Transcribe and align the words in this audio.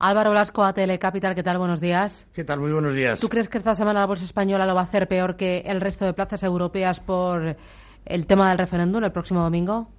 Álvaro 0.00 0.30
Blasco, 0.30 0.62
ATL 0.62 0.96
Capital, 1.00 1.34
¿qué 1.34 1.42
tal? 1.42 1.58
Buenos 1.58 1.80
días. 1.80 2.28
¿Qué 2.32 2.44
tal? 2.44 2.60
Muy 2.60 2.70
buenos 2.70 2.94
días. 2.94 3.18
¿Tú 3.18 3.28
crees 3.28 3.48
que 3.48 3.58
esta 3.58 3.74
semana 3.74 3.98
la 3.98 4.06
bolsa 4.06 4.24
española 4.24 4.64
lo 4.64 4.76
va 4.76 4.82
a 4.82 4.84
hacer 4.84 5.08
peor 5.08 5.34
que 5.34 5.64
el 5.66 5.80
resto 5.80 6.04
de 6.04 6.12
plazas 6.12 6.44
europeas 6.44 7.00
por 7.00 7.56
el 8.04 8.26
tema 8.26 8.48
del 8.50 8.58
referéndum 8.58 9.02
el 9.02 9.10
próximo 9.10 9.42
domingo? 9.42 9.90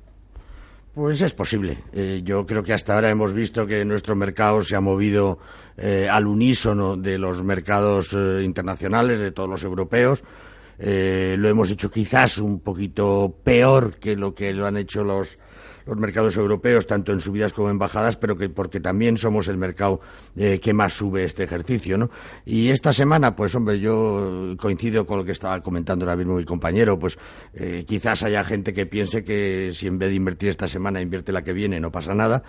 Pues 0.94 1.20
es 1.20 1.34
posible. 1.34 1.84
Eh, 1.92 2.22
yo 2.24 2.46
creo 2.46 2.64
que 2.64 2.72
hasta 2.72 2.96
ahora 2.96 3.10
hemos 3.10 3.34
visto 3.34 3.68
que 3.68 3.84
nuestro 3.84 4.16
mercado 4.16 4.62
se 4.62 4.78
ha 4.78 4.80
movido 4.80 5.40
eh, 5.76 6.08
al 6.10 6.28
unísono 6.28 6.96
de 6.96 7.18
los 7.18 7.44
mercados 7.44 8.14
eh, 8.14 8.42
internacionales, 8.42 9.20
de 9.20 9.32
todos 9.32 9.50
los 9.50 9.64
europeos. 9.64 10.24
lo 10.78 11.50
hemos 11.50 11.70
hecho 11.72 11.92
quizás 11.92 12.38
un 12.38 12.62
poquito 12.62 13.36
peor 13.44 13.96
que 14.00 14.16
lo 14.16 14.34
que 14.34 14.54
lo 14.54 14.66
han 14.66 14.78
hecho 14.78 15.04
los 15.04 15.38
los 15.90 15.98
mercados 15.98 16.38
europeos, 16.38 16.86
tanto 16.86 17.12
en 17.12 17.20
subidas 17.20 17.52
como 17.52 17.70
en 17.70 17.80
bajadas, 17.80 18.16
pero 18.16 18.38
que 18.38 18.48
porque 18.50 18.80
también 18.80 19.18
somos 19.18 19.48
el 19.48 19.58
mercado 19.58 20.00
eh, 20.38 20.60
que 20.60 20.72
más 20.74 20.94
sube 20.94 21.24
este 21.24 21.44
ejercicio, 21.44 21.98
¿no? 21.98 22.10
Y 22.46 22.70
esta 22.70 22.94
semana, 22.94 23.36
pues 23.36 23.56
hombre, 23.56 23.80
yo 23.80 24.56
coincido 24.60 25.06
con 25.06 25.18
lo 25.18 25.26
que 25.26 25.32
estaba 25.32 25.62
comentando 25.62 26.06
ahora 26.06 26.16
mismo 26.16 26.36
mi 26.36 26.46
compañero, 26.46 27.00
pues 27.00 27.18
eh, 27.54 27.84
quizás 27.88 28.24
haya 28.24 28.44
gente 28.44 28.72
que 28.72 28.86
piense 28.86 29.24
que 29.24 29.72
si 29.74 29.88
en 29.88 29.98
vez 29.98 30.10
de 30.10 30.16
invertir 30.16 30.50
esta 30.50 30.68
semana 30.68 31.02
invierte 31.02 31.32
la 31.32 31.44
que 31.44 31.54
viene, 31.54 31.80
no 31.80 31.92
pasa 31.92 32.14
nada, 32.14 32.44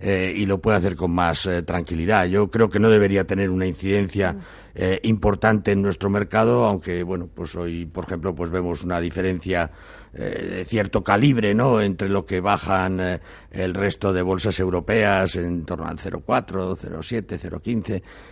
eh, 0.00 0.32
y 0.34 0.46
lo 0.46 0.58
puede 0.60 0.78
hacer 0.78 0.96
con 0.96 1.10
más 1.10 1.48
tranquilidad. 1.66 2.26
Yo 2.26 2.50
creo 2.50 2.70
que 2.70 2.80
no 2.80 2.88
debería 2.88 3.24
tener 3.24 3.50
una 3.50 3.66
incidencia 3.66 4.36
importante 5.04 5.72
en 5.72 5.80
nuestro 5.80 6.10
mercado, 6.10 6.64
aunque 6.64 7.02
bueno, 7.02 7.30
pues 7.34 7.54
hoy, 7.54 7.86
por 7.86 8.04
ejemplo, 8.04 8.34
pues 8.34 8.50
vemos 8.50 8.84
una 8.84 9.00
diferencia 9.00 9.70
de 10.16 10.64
cierto 10.64 11.02
calibre, 11.02 11.54
¿no? 11.54 11.80
Entre 11.80 12.08
lo 12.08 12.24
que 12.24 12.40
bajan 12.40 13.00
eh, 13.00 13.20
el 13.50 13.74
resto 13.74 14.12
de 14.12 14.22
bolsas 14.22 14.58
europeas 14.58 15.36
en 15.36 15.64
torno 15.64 15.86
al 15.86 15.98
0,4, 15.98 16.76
0,7, 16.76 17.38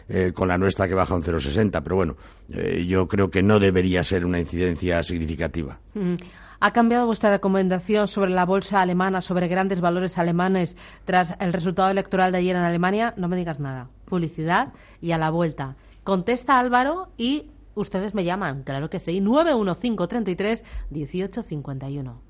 0,15, 0.09 0.33
con 0.33 0.49
la 0.49 0.59
nuestra 0.59 0.89
que 0.89 0.95
baja 0.95 1.15
un 1.15 1.23
0,60. 1.23 1.83
Pero 1.83 1.97
bueno, 1.97 2.17
eh, 2.51 2.85
yo 2.87 3.07
creo 3.07 3.31
que 3.31 3.43
no 3.43 3.59
debería 3.59 4.05
ser 4.05 4.25
una 4.25 4.41
incidencia 4.41 5.03
significativa. 5.03 5.79
Mm. 5.95 6.15
¿Ha 6.61 6.71
cambiado 6.71 7.07
vuestra 7.07 7.31
recomendación 7.31 8.09
sobre 8.09 8.31
la 8.31 8.47
bolsa 8.47 8.81
alemana, 8.81 9.21
sobre 9.21 9.49
grandes 9.49 9.81
valores 9.81 10.17
alemanes, 10.17 10.77
tras 11.05 11.35
el 11.39 11.53
resultado 11.53 11.91
electoral 11.91 12.33
de 12.33 12.39
ayer 12.39 12.57
en 12.57 12.63
Alemania? 12.63 13.13
No 13.17 13.29
me 13.29 13.37
digas 13.37 13.61
nada. 13.61 13.89
Publicidad 14.07 14.73
y 15.03 15.13
a 15.13 15.19
la 15.19 15.31
vuelta. 15.31 15.77
Contesta 16.05 16.59
Álvaro 16.59 17.09
y 17.19 17.51
Ustedes 17.75 18.15
me 18.15 18.25
llaman, 18.25 18.63
claro 18.63 18.91
que 18.91 18.99
sí, 18.99 19.21
91533 19.21 20.65
1851. 20.91 22.23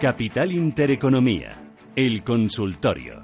Capital 0.00 0.52
Intereconomía, 0.52 1.72
el 1.96 2.22
consultorio. 2.22 3.22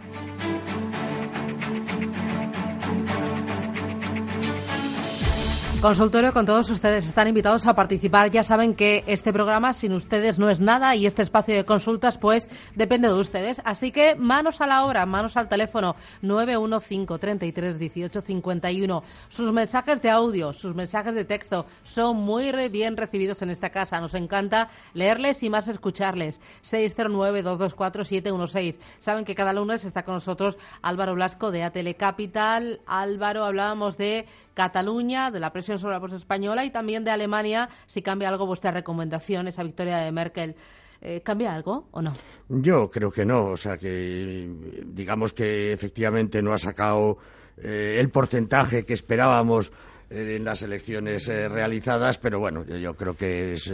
Consultorio 5.83 6.33
con 6.33 6.47
todos 6.47 6.71
ustedes. 6.71 7.09
Están 7.09 7.27
invitados 7.27 7.67
a 7.67 7.75
participar. 7.75 8.31
Ya 8.31 8.45
saben 8.45 8.77
que 8.77 9.03
este 9.09 9.33
programa 9.33 9.73
sin 9.73 9.93
ustedes 9.95 10.39
no 10.39 10.49
es 10.49 10.61
nada 10.61 10.95
y 10.95 11.07
este 11.07 11.23
espacio 11.23 11.57
de 11.57 11.65
consultas 11.65 12.19
pues 12.19 12.49
depende 12.77 13.09
de 13.09 13.15
ustedes. 13.15 13.61
Así 13.65 13.91
que 13.91 14.15
manos 14.15 14.61
a 14.61 14.69
la 14.69 14.85
obra, 14.85 15.05
manos 15.07 15.37
al 15.37 15.49
teléfono 15.49 15.97
915 16.21 17.19
33 17.19 17.81
18 17.81 18.21
51. 18.21 19.03
Sus 19.29 19.53
mensajes 19.53 20.01
de 20.01 20.11
audio, 20.11 20.53
sus 20.53 20.73
mensajes 20.73 21.17
de 21.17 21.25
texto 21.25 21.67
son 21.83 22.17
muy 22.17 22.53
bien 22.69 22.97
recibidos 22.97 23.43
en 23.43 23.51
esta 23.51 23.71
casa. 23.71 24.01
Nos 24.01 24.15
encanta 24.15 24.71
leerles 24.95 25.43
y 25.43 25.51
más 25.51 25.67
escucharles. 25.67 26.41
609 26.63 27.43
224 27.43 28.05
716. 28.05 28.79
Saben 29.01 29.25
que 29.25 29.35
cada 29.35 29.53
lunes 29.53 29.85
está 29.85 30.05
con 30.05 30.15
nosotros 30.15 30.59
Álvaro 30.81 31.15
Blasco 31.15 31.51
de 31.51 31.65
ATL 31.65 31.97
Capital. 31.99 32.81
Álvaro, 32.87 33.45
hablábamos 33.45 33.97
de 33.97 34.27
Cataluña, 34.55 35.31
de 35.31 35.41
la 35.41 35.53
presión 35.53 35.79
sobre 35.79 35.95
la 35.95 35.99
bolsa 35.99 36.17
española 36.17 36.65
y 36.65 36.71
también 36.71 37.05
de 37.05 37.11
Alemania, 37.11 37.69
si 37.87 38.03
cambia 38.03 38.29
algo 38.29 38.47
vuestra 38.47 38.71
recomendación, 38.71 39.49
esa 39.49 39.63
victoria 39.63 39.99
de 39.99 40.13
Merkel. 40.13 40.57
Eh, 41.01 41.21
¿Cambia 41.25 41.53
algo 41.53 41.89
o 41.91 42.01
no? 42.01 42.15
Yo 42.49 42.89
creo 42.89 43.11
que 43.11 43.25
no. 43.25 43.47
O 43.47 43.57
sea, 43.57 43.77
que 43.77 44.49
digamos 44.87 45.33
que 45.33 45.73
efectivamente 45.73 46.41
no 46.43 46.53
ha 46.53 46.59
sacado 46.59 47.19
eh, 47.57 47.97
el 47.99 48.09
porcentaje 48.11 48.85
que 48.85 48.95
esperábamos 48.95 49.73
en 50.15 50.45
las 50.45 50.63
elecciones 50.63 51.27
realizadas, 51.27 52.19
pero 52.19 52.39
bueno, 52.39 52.65
yo, 52.65 52.95
creo 52.95 53.17
que 53.17 53.55
es, 53.55 53.73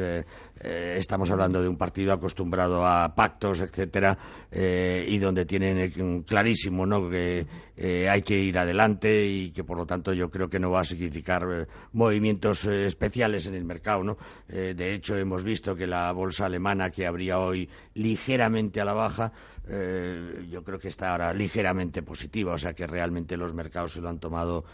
estamos 0.60 1.30
hablando 1.30 1.60
de 1.60 1.68
un 1.68 1.76
partido 1.76 2.12
acostumbrado 2.12 2.86
a 2.86 3.14
pactos, 3.14 3.60
etcétera, 3.60 4.16
y 4.52 5.18
donde 5.18 5.44
tienen 5.44 6.22
clarísimo 6.22 6.86
¿no? 6.86 7.08
que 7.08 7.46
eh, 7.80 8.08
hay 8.08 8.22
que 8.22 8.36
ir 8.36 8.58
adelante 8.58 9.24
y 9.24 9.52
que 9.52 9.62
por 9.62 9.76
lo 9.76 9.86
tanto 9.86 10.12
yo 10.12 10.28
creo 10.30 10.48
que 10.48 10.58
no 10.58 10.72
va 10.72 10.80
a 10.80 10.84
significar 10.84 11.46
eh, 11.48 11.66
movimientos 11.92 12.64
eh, 12.64 12.86
especiales 12.86 13.46
en 13.46 13.54
el 13.54 13.64
mercado. 13.64 14.02
¿no? 14.02 14.18
de 14.48 14.94
hecho, 14.94 15.16
hemos 15.16 15.44
visto 15.44 15.76
que 15.76 15.86
la 15.86 16.10
bolsa 16.12 16.46
alemana, 16.46 16.90
que 16.90 17.06
habría 17.06 17.38
hoy 17.38 17.68
ligeramente 17.94 18.80
a 18.80 18.84
la 18.84 18.94
baja, 18.94 19.32
yo 19.68 20.64
creo 20.64 20.78
que 20.78 20.88
está 20.88 21.12
ahora 21.12 21.34
ligeramente 21.34 22.02
positiva, 22.02 22.54
o 22.54 22.58
sea 22.58 22.74
que 22.74 22.86
realmente 22.86 23.36
los 23.36 23.52
mercados 23.54 23.92
se 23.92 24.00
lo 24.00 24.08
han 24.08 24.18
tomado 24.18 24.64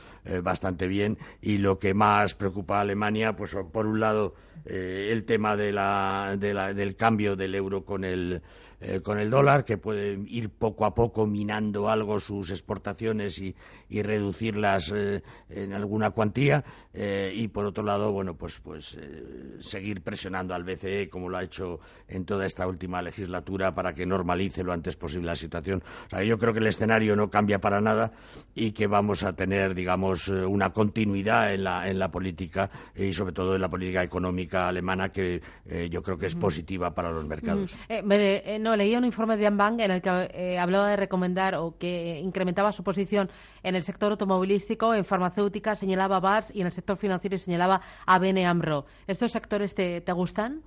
bastante 0.42 0.86
bien. 0.86 1.18
Y 1.42 1.58
lo 1.58 1.78
que 1.78 1.94
más 1.94 2.34
preocupa 2.34 2.78
a 2.78 2.82
Alemania, 2.82 3.34
pues 3.34 3.56
por 3.72 3.86
un 3.86 3.98
lado, 4.00 4.34
el 4.64 5.24
tema 5.24 5.56
de 5.56 5.72
la, 5.72 6.36
del 6.36 6.96
cambio 6.96 7.36
del 7.36 7.54
euro 7.54 7.84
con 7.84 8.04
el 8.04 8.42
eh, 8.86 9.00
con 9.00 9.18
el 9.18 9.30
dólar, 9.30 9.64
que 9.64 9.78
puede 9.78 10.18
ir 10.26 10.50
poco 10.50 10.84
a 10.84 10.94
poco 10.94 11.26
minando 11.26 11.88
algo 11.88 12.20
sus 12.20 12.50
exportaciones 12.50 13.38
y, 13.38 13.54
reducirlas 14.02 14.92
eh, 14.92 15.22
en 15.48 15.72
alguna 15.72 16.10
cuantía. 16.10 16.64
Eh, 16.92 17.32
y 17.34 17.48
por 17.48 17.64
otro 17.64 17.84
lado, 17.84 18.10
bueno, 18.12 18.36
pues, 18.36 18.58
pues 18.58 18.98
seguir 19.60 20.02
presionando 20.02 20.52
al 20.52 20.64
BCE 20.64 21.08
como 21.08 21.28
lo 21.28 21.36
ha 21.36 21.44
hecho 21.44 21.78
en 22.08 22.24
toda 22.24 22.44
esta 22.44 22.66
última 22.66 23.00
legislatura 23.02 23.72
para 23.72 23.94
que 23.94 24.04
normalice 24.04 24.64
lo 24.64 24.72
antes 24.72 24.96
posible 24.96 25.26
la 25.26 25.36
situación. 25.36 25.82
O 26.06 26.10
sea, 26.10 26.24
yo 26.24 26.36
creo 26.38 26.52
que 26.52 26.58
el 26.58 26.66
escenario 26.66 27.14
no 27.14 27.30
cambia 27.30 27.60
para 27.60 27.80
nada 27.80 28.12
y 28.54 28.72
que 28.72 28.88
vamos 28.88 29.22
a 29.22 29.34
tener, 29.34 29.74
digamos, 29.76 30.26
una 30.28 30.72
continuidad 30.72 31.54
en 31.54 31.64
la, 31.64 31.88
en 31.88 32.00
la 32.00 32.10
política 32.10 32.68
y 32.96 33.12
sobre 33.12 33.32
todo 33.32 33.54
en 33.54 33.60
la 33.60 33.70
política 33.70 34.02
económica 34.02 34.68
alemana 34.68 35.10
que 35.10 35.40
yo 35.88 36.02
creo 36.02 36.18
que 36.18 36.26
es 36.26 36.34
positiva 36.34 36.94
para 36.94 37.12
los 37.12 37.24
mercados 37.24 37.70
leía 38.76 38.98
un 38.98 39.04
informe 39.04 39.36
de 39.36 39.46
Anbang 39.46 39.80
en 39.80 39.90
el 39.90 40.02
que 40.02 40.30
eh, 40.34 40.58
hablaba 40.58 40.88
de 40.88 40.96
recomendar 40.96 41.54
o 41.54 41.76
que 41.78 42.20
incrementaba 42.22 42.72
su 42.72 42.82
posición 42.82 43.30
en 43.62 43.74
el 43.74 43.82
sector 43.82 44.12
automovilístico, 44.12 44.94
en 44.94 45.04
farmacéutica 45.04 45.76
señalaba 45.76 46.20
BAS 46.20 46.50
y 46.54 46.60
en 46.60 46.66
el 46.66 46.72
sector 46.72 46.96
financiero 46.96 47.38
señalaba 47.38 47.80
a 48.06 48.18
Bene 48.18 48.46
Amro. 48.46 48.86
¿Estos 49.06 49.32
sectores 49.32 49.74
te 49.74 50.12
gustan? 50.12 50.62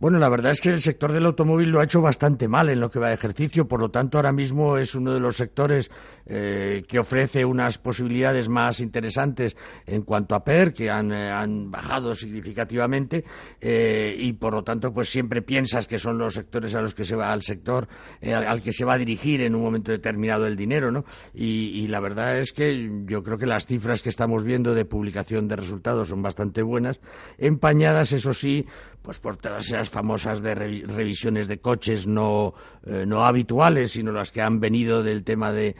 Bueno, 0.00 0.18
la 0.18 0.30
verdad 0.30 0.52
es 0.52 0.62
que 0.62 0.70
el 0.70 0.80
sector 0.80 1.12
del 1.12 1.26
automóvil 1.26 1.68
lo 1.68 1.78
ha 1.78 1.84
hecho 1.84 2.00
bastante 2.00 2.48
mal 2.48 2.70
en 2.70 2.80
lo 2.80 2.88
que 2.88 2.98
va 2.98 3.08
de 3.08 3.14
ejercicio, 3.14 3.68
por 3.68 3.80
lo 3.80 3.90
tanto 3.90 4.16
ahora 4.16 4.32
mismo 4.32 4.78
es 4.78 4.94
uno 4.94 5.12
de 5.12 5.20
los 5.20 5.36
sectores 5.36 5.90
eh, 6.32 6.84
que 6.86 7.00
ofrece 7.00 7.44
unas 7.44 7.78
posibilidades 7.78 8.48
más 8.48 8.78
interesantes 8.78 9.56
en 9.84 10.02
cuanto 10.02 10.36
a 10.36 10.44
PER, 10.44 10.72
que 10.72 10.88
han, 10.88 11.10
eh, 11.10 11.32
bajado 11.66 12.14
significativamente 12.14 13.24
eh, 13.60 14.14
y 14.16 14.32
por 14.34 14.54
lo 14.54 14.62
tanto 14.62 14.92
pues 14.92 15.08
siempre 15.08 15.42
piensas 15.42 15.88
que 15.88 15.98
son 15.98 16.18
los 16.18 16.34
sectores 16.34 16.72
a 16.76 16.82
los 16.82 16.94
que 16.94 17.04
se 17.04 17.16
va 17.16 17.32
al 17.32 17.42
sector 17.42 17.88
al, 18.22 18.62
que 18.62 18.72
se 18.72 18.84
va 18.84 18.94
a 18.94 18.98
dirigir 18.98 19.40
en 19.40 19.56
un 19.56 19.62
momento 19.62 19.90
determinado 19.90 20.46
el 20.46 20.54
dinero, 20.54 20.92
¿no? 20.92 21.04
Y, 21.34 21.88
la 21.88 21.98
verdad 21.98 22.38
es 22.38 22.52
que 22.52 22.88
yo 23.06 23.24
creo 23.24 23.36
que 23.36 23.46
las 23.46 23.66
cifras 23.66 24.02
que 24.02 24.08
estamos 24.08 24.44
viendo 24.44 24.74
de 24.74 24.84
publicación 24.84 25.48
de 25.48 25.56
resultados 25.56 26.10
son 26.10 26.22
bastante 26.22 26.62
buenas, 26.62 27.00
empañadas 27.38 28.12
eso 28.12 28.32
sí 28.32 28.66
pues 29.02 29.18
por 29.18 29.36
todas 29.36 29.66
esas 29.66 29.88
famosas 29.88 30.42
de 30.42 30.54
revisiones 30.54 31.48
de 31.48 31.58
coches 31.58 32.06
no, 32.06 32.54
eh, 32.84 33.04
no 33.06 33.24
habituales, 33.24 33.92
sino 33.92 34.12
las 34.12 34.30
que 34.30 34.42
han 34.42 34.60
venido 34.60 35.02
del 35.02 35.24
tema 35.24 35.52
de, 35.52 35.74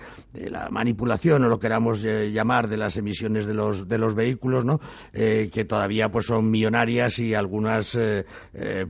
la 0.49 0.69
manipulación 0.71 1.45
o 1.45 1.49
lo 1.49 1.59
queramos 1.59 2.03
llamar 2.03 2.69
de 2.69 2.77
las 2.77 2.97
emisiones 2.97 3.47
de 3.47 3.55
los, 3.55 3.89
de 3.89 3.99
los 3.99 4.15
vehículos, 4.15 4.65
¿no? 4.65 4.81
que 5.13 5.65
todavía 5.69 6.09
pues 6.11 6.27
son 6.27 6.51
millonarias 6.51 7.19
y 7.19 7.35
algunas 7.35 7.99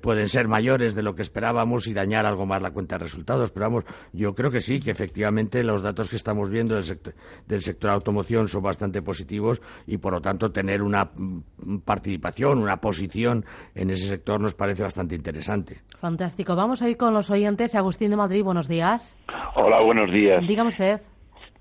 pueden 0.00 0.29
ser 0.29 0.49
mayores 0.49 0.94
de 0.94 1.02
lo 1.02 1.14
que 1.14 1.23
esperábamos 1.23 1.87
y 1.87 1.94
dañar 1.94 2.26
algo 2.26 2.47
más 2.47 2.62
la 2.62 2.70
cuenta 2.70 2.99
de 2.99 3.05
resultados. 3.05 3.50
Pero 3.50 3.67
vamos, 3.67 3.85
yo 4.12 4.35
creo 4.35 4.50
que 4.50 4.61
sí, 4.61 4.81
que 4.81 4.91
efectivamente 4.91 5.62
los 5.64 5.82
datos 5.82 6.08
que 6.08 6.17
estamos 6.17 6.50
viendo 6.50 6.75
del 6.75 6.85
sector, 6.85 7.14
del 7.47 7.62
sector 7.62 7.91
automoción 7.91 8.49
son 8.49 8.62
bastante 8.62 9.02
positivos 9.02 9.61
y 9.87 9.99
por 9.99 10.12
lo 10.12 10.20
tanto 10.20 10.50
tener 10.50 10.82
una 10.82 11.11
mm, 11.14 11.79
participación, 11.85 12.58
una 12.58 12.79
posición 12.79 13.44
en 13.75 13.91
ese 13.91 14.08
sector 14.08 14.41
nos 14.41 14.55
parece 14.55 14.82
bastante 14.82 15.14
interesante. 15.14 15.81
Fantástico. 15.99 16.56
Vamos 16.56 16.82
a 16.82 16.88
ir 16.88 16.97
con 16.97 17.14
los 17.14 17.31
oyentes. 17.31 17.75
Agustín 17.75 18.11
de 18.11 18.17
Madrid, 18.17 18.43
buenos 18.43 18.69
días. 18.69 19.17
Hola, 19.55 19.82
buenos 19.82 20.11
días. 20.12 20.47
Dígame 20.47 20.69
usted. 20.69 21.09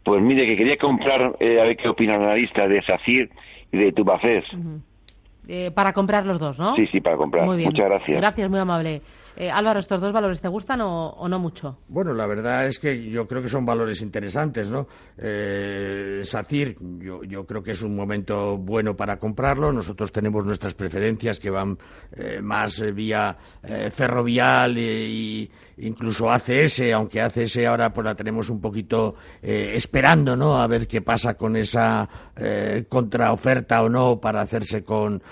Pues 0.10 0.24
mire, 0.24 0.48
que 0.48 0.58
quería 0.58 0.76
comprar, 0.76 1.36
eh, 1.40 1.62
a 1.62 1.66
ver 1.66 1.78
qué 1.78 1.88
opina 1.88 2.18
la 2.18 2.32
analista 2.32 2.68
de 2.68 2.82
SACIR 2.82 3.30
y 3.72 3.78
de 3.78 3.92
Tubacés. 3.92 4.44
Eh, 5.48 5.70
para 5.70 5.94
comprar 5.94 6.26
los 6.26 6.40
dos, 6.40 6.58
¿no? 6.58 6.76
Sí, 6.76 6.88
sí, 6.88 7.00
para 7.00 7.16
comprar. 7.16 7.46
Muy 7.46 7.58
bien. 7.58 7.70
Muchas 7.70 7.86
gracias. 7.86 8.20
Gracias, 8.20 8.50
muy 8.50 8.58
amable. 8.58 9.04
Eh, 9.40 9.50
Álvaro, 9.50 9.80
¿estos 9.80 10.02
dos 10.02 10.12
valores 10.12 10.42
te 10.42 10.50
gustan 10.50 10.82
o, 10.82 11.26
no 11.30 11.40
mucho? 11.40 11.78
Bueno, 11.88 12.14
la 12.14 12.28
verdad 12.28 12.68
es 12.68 12.78
que 12.78 13.10
yo 13.10 13.26
creo 13.26 13.42
que 13.42 13.48
son 13.48 13.66
valores 13.66 14.02
interesantes, 14.02 14.70
¿no? 14.70 14.86
Eh, 15.18 16.20
Satir, 16.26 16.76
yo, 17.00 17.46
creo 17.46 17.64
que 17.64 17.72
es 17.72 17.82
un 17.82 17.96
momento 17.96 18.58
bueno 18.58 18.98
para 18.98 19.18
comprarlo. 19.18 19.72
Nosotros 19.72 20.12
tenemos 20.12 20.46
nuestras 20.46 20.74
preferencias 20.74 21.40
que 21.40 21.50
van 21.50 21.78
eh, 22.12 22.42
más 22.42 22.84
vía 22.94 23.38
ferrovial 23.92 24.78
e, 24.78 25.50
incluso 25.78 26.30
ACS, 26.30 26.92
aunque 26.94 27.22
ACS 27.22 27.60
ahora 27.60 27.94
pues 27.94 28.04
la 28.04 28.16
tenemos 28.16 28.50
un 28.50 28.60
poquito 28.60 29.16
esperando, 29.42 30.36
¿no? 30.36 30.58
A 30.58 30.68
ver 30.68 30.86
qué 30.86 31.02
pasa 31.02 31.36
con 31.36 31.56
esa 31.56 32.10
contraoferta 32.90 33.82
o 33.84 33.88
no 33.88 34.20
para 34.20 34.42
hacerse 34.42 34.84
con, 34.84 35.24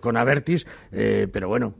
con 0.00 0.16
Avertis. 0.16 0.66
pero 0.90 1.46
bueno, 1.46 1.74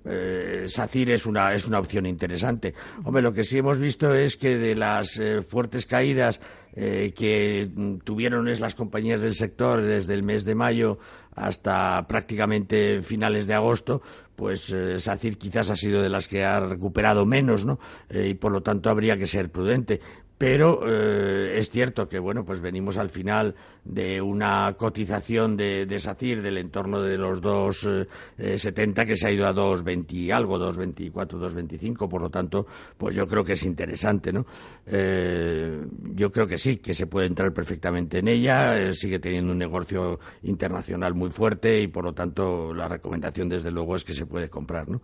Sacir 0.67 1.11
es 1.11 1.27
una 1.27 1.53
es 1.53 1.67
una 1.67 1.72
opción 1.79 2.07
interesante. 2.07 2.75
Hombre, 3.05 3.23
lo 3.23 3.33
que 3.33 3.45
sí 3.45 3.59
hemos 3.59 3.79
visto 3.79 4.15
es 4.15 4.37
que 4.37 4.57
de 4.57 4.75
las 4.75 5.19
eh, 5.19 5.43
fuertes 5.43 5.87
caídas 5.87 6.41
eh, 6.75 7.13
que 7.15 7.71
tuvieron 8.05 8.49
es 8.49 8.61
las 8.61 8.75
compañías 8.75 9.21
del 9.21 9.35
sector 9.35 9.83
desde 9.83 10.15
el 10.15 10.23
mes 10.23 10.45
de 10.45 10.55
mayo 10.55 10.99
hasta 11.35 12.07
prácticamente 12.07 13.03
finales 13.03 13.47
de 13.47 13.55
agosto, 13.55 14.03
pues 14.37 14.71
eh, 14.71 14.99
SACIR 14.99 15.37
quizás 15.37 15.71
ha 15.71 15.77
sido 15.77 16.03
de 16.03 16.09
las 16.09 16.29
que 16.29 16.45
ha 16.45 16.61
recuperado 16.61 17.27
menos, 17.27 17.67
¿no? 17.67 17.79
y 18.11 18.35
por 18.35 18.53
lo 18.53 18.63
tanto 18.63 18.91
habría 18.91 19.17
que 19.17 19.27
ser 19.27 19.51
prudente. 19.51 20.01
Pero 20.43 20.81
eh, 20.89 21.57
es 21.57 21.71
cierto 21.71 22.09
que 22.09 22.19
bueno, 22.19 22.45
pues 22.45 22.61
venimos 22.61 22.97
al 22.97 23.11
final 23.11 23.55
de 23.85 24.21
una 24.21 24.75
cotización 24.79 25.57
de, 25.57 25.87
de 25.87 25.99
SACIR 25.99 26.43
del 26.43 26.59
entorno 26.59 27.03
de 27.03 27.19
los 27.19 27.43
2,70 27.43 29.03
eh, 29.03 29.07
que 29.07 29.17
se 29.17 29.27
ha 29.27 29.33
ido 29.33 29.47
a 29.47 29.55
2,20 29.55 30.33
algo, 30.33 30.59
2,24, 30.59 31.13
2,25. 31.13 32.09
Por 32.09 32.23
lo 32.23 32.31
tanto, 32.31 32.67
pues 32.97 33.17
yo 33.17 33.27
creo 33.27 33.45
que 33.45 33.55
es 33.55 33.65
interesante, 33.65 34.33
¿no? 34.33 34.47
Eh, 34.87 35.81
yo 36.15 36.31
creo 36.31 36.47
que 36.47 36.59
sí, 36.59 36.77
que 36.77 36.95
se 36.95 37.07
puede 37.07 37.27
entrar 37.27 37.53
perfectamente 37.53 38.19
en 38.19 38.29
ella. 38.29 38.93
sigue 38.93 39.19
teniendo 39.19 39.53
un 39.53 39.59
negocio 39.59 40.21
internacional 40.43 41.15
muy 41.15 41.31
fuerte 41.31 41.81
y 41.81 41.89
por 41.89 42.05
lo 42.05 42.13
tanto 42.13 42.73
la 42.75 42.89
recomendación 42.89 43.49
desde 43.49 43.71
luego 43.71 43.97
es 43.97 44.05
que 44.05 44.15
se 44.15 44.27
puede 44.27 44.49
comprar, 44.49 44.89
¿no? 44.89 45.03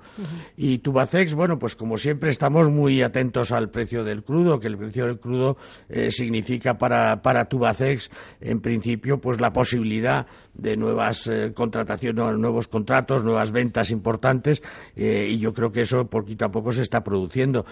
Y 0.56 0.78
Tubacex, 0.78 1.34
bueno, 1.34 1.58
pues 1.58 1.74
como 1.74 1.98
siempre 1.98 2.30
estamos 2.30 2.70
muy 2.70 3.02
atentos 3.02 3.52
al 3.52 3.70
precio 3.70 4.04
del 4.04 4.22
crudo, 4.22 4.60
que 4.60 4.68
el 4.68 4.76
precio 4.76 5.06
del 5.06 5.18
crudo 5.18 5.56
eh, 5.88 6.10
significa 6.10 6.78
para, 6.78 7.22
para 7.22 7.46
Tubacex, 7.46 8.10
en 8.40 8.60
principio, 8.68 9.18
pues 9.18 9.40
la 9.40 9.50
posibilidad 9.50 10.26
de 10.52 10.76
nuevas 10.76 11.26
eh, 11.26 11.52
contrataciones, 11.54 12.36
nuevos 12.36 12.68
contratos, 12.68 13.24
nuevas 13.24 13.50
ventas 13.50 13.90
importantes, 13.90 14.62
eh, 14.94 15.26
y 15.30 15.38
yo 15.38 15.54
creo 15.54 15.72
que 15.72 15.82
eso 15.82 16.06
poquito 16.10 16.44
a 16.44 16.50
poco 16.50 16.70
se 16.70 16.82
está 16.82 17.02
produciendo. 17.02 17.64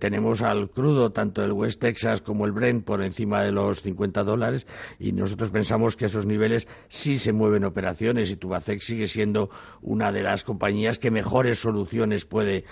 tenemos 0.00 0.42
al 0.42 0.70
crudo, 0.70 1.12
tanto 1.12 1.44
el 1.44 1.52
West 1.52 1.80
Texas 1.80 2.20
como 2.20 2.46
el 2.46 2.52
Brent, 2.52 2.84
por 2.84 3.02
encima 3.02 3.42
de 3.42 3.52
los 3.52 3.82
50 3.82 4.24
dólares, 4.24 4.66
y 4.98 5.12
nosotros 5.12 5.50
pensamos 5.50 5.96
que 5.96 6.06
esos 6.06 6.26
niveles 6.26 6.66
sí 6.88 7.18
se 7.18 7.32
mueven 7.32 7.64
operaciones, 7.64 8.30
y 8.30 8.36
Tubacex 8.36 8.84
sigue 8.84 9.06
siendo 9.06 9.50
una 9.82 10.10
de 10.10 10.22
las 10.22 10.42
compañías 10.42 10.98
que 10.98 11.10
mejores 11.12 11.60
soluciones 11.60 12.24
puede, 12.24 12.64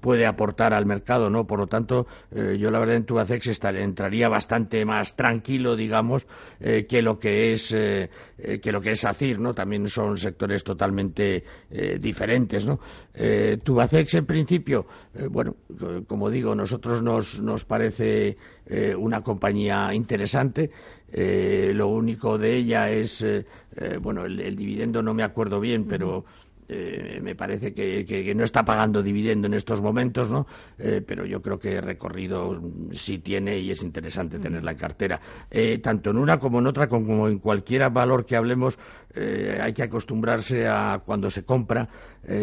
puede 0.00 0.26
aportar 0.26 0.74
al 0.74 0.84
mercado, 0.84 1.30
¿no? 1.30 1.46
Por 1.46 1.60
lo 1.60 1.66
tanto, 1.66 2.06
yo 2.30 2.70
la 2.70 2.78
verdad 2.78 2.96
en 2.96 3.04
Tubacex 3.04 3.46
entraría 3.64 4.28
bastante 4.28 4.84
más 4.84 5.16
tranquilo, 5.16 5.76
digamos, 5.76 6.26
eh, 6.60 6.86
que 6.90 7.02
lo 7.02 7.20
que 7.20 7.52
es 7.52 7.70
eh, 7.70 8.10
eh, 8.36 8.58
que 8.58 8.72
lo 8.72 8.80
que 8.80 8.90
es 8.90 9.04
ACIR, 9.04 9.38
¿no? 9.38 9.54
También 9.54 9.86
son 9.86 10.18
sectores 10.18 10.64
totalmente 10.64 11.44
diferentes, 12.00 12.66
¿no? 12.66 12.80
Tubacex, 13.62 14.14
en 14.14 14.26
principio, 14.26 14.86
bueno, 15.30 15.54
como 16.08 16.28
digo, 16.28 16.52
nosotros 16.56 17.00
nos, 17.00 17.38
nos 17.38 17.64
parece 17.64 18.36
una 18.98 19.22
compañía 19.22 19.94
interesante. 19.94 20.70
lo 21.12 21.88
único 21.88 22.38
de 22.38 22.56
ella 22.56 22.90
es, 22.90 23.24
bueno, 24.00 24.24
el, 24.24 24.56
dividendo 24.56 25.00
no 25.00 25.14
me 25.14 25.22
acuerdo 25.22 25.60
bien, 25.60 25.84
pero 25.84 26.24
eh, 26.72 27.18
me 27.20 27.34
parece 27.34 27.74
que, 27.74 28.32
no 28.36 28.44
está 28.44 28.64
pagando 28.64 29.02
dividendo 29.02 29.48
en 29.48 29.54
estos 29.54 29.82
momentos, 29.82 30.30
¿no? 30.30 30.46
Eh, 30.78 31.02
pero 31.04 31.26
yo 31.26 31.42
creo 31.42 31.58
que 31.58 31.80
recorrido 31.80 32.60
sí 32.92 33.18
tiene 33.18 33.58
y 33.58 33.72
es 33.72 33.82
interesante 33.82 34.38
tenerla 34.38 34.70
en 34.70 34.76
cartera. 34.78 35.20
Eh, 35.50 35.78
tanto 35.78 36.10
en 36.10 36.18
una 36.18 36.38
como 36.38 36.60
en 36.60 36.68
otra, 36.68 36.86
como 36.86 37.26
en 37.26 37.40
cualquier 37.40 37.90
valor 37.90 38.24
que 38.24 38.36
hablemos, 38.36 38.78
hay 39.60 39.72
que 39.72 39.82
acostumbrarse 39.82 40.68
a 40.68 41.02
cuando 41.04 41.32
se 41.32 41.44
compra 41.44 41.88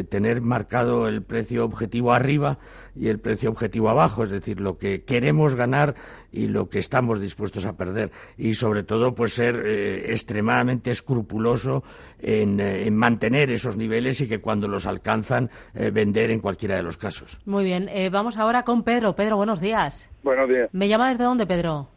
tener 0.09 0.41
marcado 0.41 1.07
el 1.07 1.23
precio 1.23 1.63
objetivo 1.63 2.11
arriba 2.11 2.59
y 2.93 3.07
el 3.07 3.19
precio 3.19 3.49
objetivo 3.49 3.89
abajo, 3.89 4.25
es 4.25 4.31
decir, 4.31 4.59
lo 4.59 4.77
que 4.77 5.03
queremos 5.03 5.55
ganar 5.55 5.95
y 6.31 6.47
lo 6.47 6.69
que 6.69 6.79
estamos 6.79 7.19
dispuestos 7.19 7.65
a 7.65 7.77
perder 7.77 8.11
y 8.37 8.53
sobre 8.53 8.83
todo 8.83 9.15
pues 9.15 9.33
ser 9.33 9.65
extremadamente 9.65 10.91
escrupuloso 10.91 11.83
en, 12.19 12.95
mantener 12.95 13.51
esos 13.51 13.77
niveles 13.77 14.21
y 14.21 14.27
que 14.27 14.39
cuando 14.39 14.67
los 14.67 14.85
alcanzan 14.85 15.49
eh, 15.73 15.91
vender 15.91 16.31
en 16.31 16.39
cualquiera 16.39 16.75
de 16.75 16.83
los 16.83 16.97
casos. 16.97 17.39
Muy 17.45 17.63
bien, 17.63 17.87
eh, 17.89 18.09
vamos 18.09 18.37
ahora 18.37 18.63
con 18.63 18.83
Pedro. 18.83 19.15
Pedro, 19.15 19.37
buenos 19.37 19.61
días. 19.61 20.09
Buenos 20.23 20.49
días. 20.49 20.69
¿Me 20.73 20.87
llama 20.87 21.09
desde 21.09 21.23
dónde, 21.23 21.45
Pedro? 21.45 21.89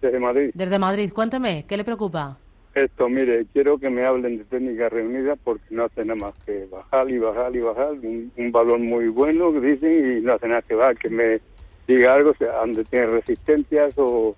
Desde 0.00 0.18
Madrid. 0.18 0.50
Desde 0.54 0.78
Madrid. 0.78 1.12
Cuénteme, 1.12 1.64
¿qué 1.66 1.76
le 1.76 1.84
preocupa? 1.84 2.38
Esto, 2.74 3.08
mire, 3.08 3.46
quiero 3.52 3.78
que 3.78 3.88
me 3.88 4.04
hablen 4.04 4.38
de 4.38 4.44
técnicas 4.44 4.92
reunidas 4.92 5.38
porque 5.44 5.64
no 5.70 5.84
hace 5.84 6.04
nada 6.04 6.16
más 6.16 6.34
que 6.44 6.66
bajar 6.66 7.08
y 7.08 7.18
bajar 7.18 7.54
y 7.54 7.60
bajar. 7.60 7.92
Un, 7.92 8.52
valor 8.52 8.80
muy 8.80 9.08
bueno, 9.08 9.52
que 9.52 9.60
dicen, 9.60 10.18
y 10.18 10.20
no 10.20 10.34
hace 10.34 10.48
nada 10.48 10.62
que 10.62 10.74
bajar, 10.74 10.98
que 10.98 11.08
me 11.08 11.40
diga 11.86 12.14
algo, 12.14 12.30
o 12.30 12.34
sea, 12.34 12.58
donde 12.58 12.84
tiene 12.84 13.06
resistencias 13.06 13.92
o, 13.96 14.34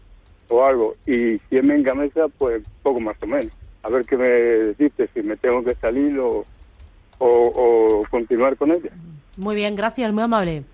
o 0.49 0.65
algo. 0.65 0.97
Y 1.07 1.39
si 1.49 1.57
es 1.57 1.65
menga 1.65 1.95
mesa, 1.95 2.27
pues 2.39 2.63
poco 2.83 3.01
más 3.01 3.17
o 3.23 3.27
menos. 3.27 3.53
A 3.83 3.89
ver 3.89 4.05
qué 4.05 4.17
me 4.17 4.75
dices, 4.79 5.09
si 5.15 5.23
me 5.23 5.37
tengo 5.37 5.63
que 5.63 5.75
salir 5.77 6.19
o, 6.19 6.45
o, 7.19 8.05
continuar 8.11 8.57
con 8.57 8.73
ella. 8.73 8.91
Muy 9.37 9.55
bien, 9.55 9.77
gracias, 9.77 10.13
muy 10.13 10.25
amable. 10.25 10.65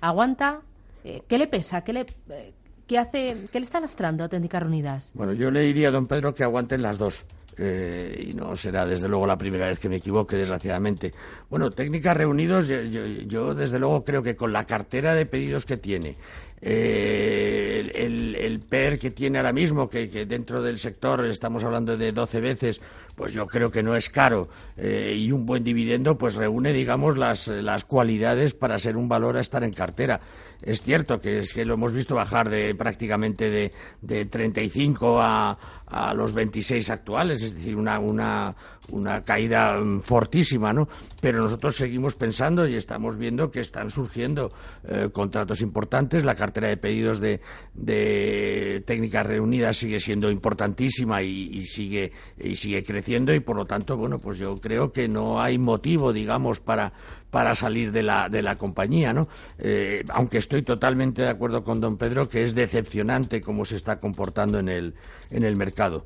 ¿Aguanta? 0.00 0.60
Eh, 1.04 1.22
¿Qué 1.26 1.38
le 1.38 1.48
pesa? 1.48 1.82
¿Qué 1.82 1.92
le, 1.92 2.06
eh, 2.30 2.52
qué 2.86 2.98
hace, 2.98 3.48
qué 3.50 3.58
le 3.58 3.64
está 3.64 3.80
lastrando 3.80 4.24
a 4.24 4.28
Técnicas 4.28 4.62
Reunidas? 4.62 5.10
Bueno, 5.14 5.32
yo 5.32 5.50
le 5.50 5.60
diría 5.60 5.88
a 5.88 5.90
don 5.90 6.06
Pedro 6.06 6.34
que 6.34 6.44
aguanten 6.44 6.82
las 6.82 6.98
dos. 6.98 7.24
Eh, 7.58 8.28
y 8.30 8.34
no 8.34 8.56
será 8.56 8.86
desde 8.86 9.08
luego 9.08 9.26
la 9.26 9.36
primera 9.36 9.66
vez 9.66 9.78
que 9.78 9.88
me 9.88 9.96
equivoque, 9.96 10.36
desgraciadamente. 10.36 11.12
Bueno, 11.50 11.70
técnicas 11.70 12.16
reunidos, 12.16 12.68
yo, 12.68 13.54
desde 13.54 13.78
luego 13.78 14.04
creo 14.04 14.22
que 14.22 14.36
con 14.36 14.52
la 14.52 14.64
cartera 14.64 15.14
de 15.14 15.26
pedidos 15.26 15.66
que 15.66 15.76
tiene, 15.76 16.16
eh, 16.64 17.90
el, 17.92 18.60
PER 18.60 18.98
que 18.98 19.10
tiene 19.10 19.38
ahora 19.38 19.52
mismo, 19.52 19.88
que, 19.88 20.06
dentro 20.26 20.62
del 20.62 20.78
sector 20.78 21.26
estamos 21.26 21.64
hablando 21.64 21.96
de 21.96 22.12
12 22.12 22.40
veces, 22.40 22.80
pues 23.16 23.32
yo 23.34 23.46
creo 23.46 23.70
que 23.70 23.82
no 23.82 23.96
es 23.96 24.08
caro 24.08 24.48
eh, 24.76 25.14
y 25.18 25.32
un 25.32 25.44
buen 25.44 25.64
dividendo 25.64 26.16
pues 26.16 26.36
reúne, 26.36 26.72
digamos, 26.72 27.18
las, 27.18 27.48
las 27.48 27.84
cualidades 27.84 28.54
para 28.54 28.78
ser 28.78 28.96
un 28.96 29.08
valor 29.08 29.36
a 29.36 29.40
estar 29.40 29.64
en 29.64 29.72
cartera. 29.72 30.20
Es 30.62 30.82
cierto 30.82 31.20
que 31.20 31.40
es 31.40 31.52
que 31.52 31.64
lo 31.64 31.74
hemos 31.74 31.92
visto 31.92 32.14
bajar 32.14 32.48
de 32.48 32.74
prácticamente 32.76 33.50
de, 33.50 33.72
de 34.00 34.24
35 34.26 35.20
a, 35.20 35.58
a 35.86 36.14
los 36.14 36.32
26 36.32 36.88
actuales, 36.90 37.42
es 37.42 37.54
decir, 37.54 37.76
una, 37.76 37.98
una, 37.98 38.54
una 38.90 39.22
caída 39.24 39.78
fortísima, 40.02 40.72
¿no? 40.72 40.88
Pero 41.20 41.42
nosotros 41.42 41.76
seguimos 41.76 42.14
pensando 42.14 42.66
y 42.66 42.74
estamos 42.74 43.16
viendo 43.16 43.50
que 43.50 43.60
están 43.60 43.90
surgiendo 43.90 44.52
eh, 44.84 45.08
contratos 45.12 45.60
importantes. 45.60 46.24
La 46.24 46.34
cartera 46.34 46.68
de 46.68 46.76
pedidos 46.76 47.20
de, 47.20 47.40
de 47.74 48.82
técnicas 48.86 49.26
reunidas 49.26 49.76
sigue 49.76 50.00
siendo 50.00 50.30
importantísima 50.30 51.22
y, 51.22 51.62
sigue 51.62 52.12
y 52.38 52.56
sigue 52.56 52.84
creciendo 52.84 53.32
y 53.34 53.40
por 53.40 53.56
lo 53.56 53.64
tanto, 53.64 53.96
bueno, 53.96 54.18
pues 54.18 54.38
yo 54.38 54.60
creo 54.60 54.92
que 54.92 55.08
no 55.08 55.40
hay 55.40 55.58
motivo, 55.58 56.12
digamos, 56.12 56.60
para 56.60 56.92
para 57.30 57.54
salir 57.54 57.92
de 57.92 58.02
la, 58.02 58.28
de 58.28 58.42
la 58.42 58.58
compañía, 58.58 59.14
¿no? 59.14 59.26
Eh, 59.58 60.04
aunque 60.10 60.36
estoy 60.36 60.60
totalmente 60.60 61.22
de 61.22 61.30
acuerdo 61.30 61.62
con 61.62 61.80
don 61.80 61.96
Pedro 61.96 62.28
que 62.28 62.44
es 62.44 62.54
decepcionante 62.54 63.40
cómo 63.40 63.64
se 63.64 63.76
está 63.76 63.98
comportando 63.98 64.58
en 64.58 64.68
el, 64.68 64.94
en 65.30 65.42
el 65.42 65.56
mercado. 65.56 66.04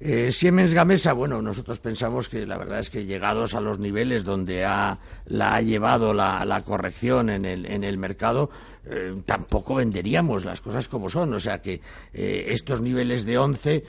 Eh, 0.00 0.30
Siemens 0.30 0.72
Gamesa, 0.72 1.12
bueno, 1.12 1.42
nosotros 1.42 1.80
pensamos 1.80 2.28
que 2.28 2.46
la 2.46 2.56
verdad 2.56 2.78
es 2.78 2.88
que 2.88 3.04
llegados 3.04 3.54
a 3.54 3.60
los 3.60 3.80
niveles 3.80 4.22
donde 4.22 4.64
ha, 4.64 4.96
la 5.26 5.56
ha 5.56 5.60
llevado 5.60 6.14
la, 6.14 6.62
corrección 6.64 7.30
en 7.30 7.44
el, 7.44 7.66
en 7.66 7.82
el 7.82 7.98
mercado, 7.98 8.48
eh, 8.86 9.20
tampoco 9.26 9.74
venderíamos 9.74 10.44
las 10.44 10.60
cosas 10.60 10.86
como 10.86 11.10
son. 11.10 11.34
O 11.34 11.40
sea 11.40 11.60
que 11.60 11.80
eh, 12.12 12.46
estos 12.48 12.80
niveles 12.80 13.24
de 13.24 13.38
11, 13.38 13.84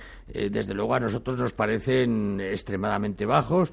desde 0.50 0.74
luego 0.74 0.96
a 0.96 1.00
nosotros 1.00 1.38
nos 1.38 1.54
parecen 1.54 2.40
extremadamente 2.42 3.26
bajos. 3.26 3.72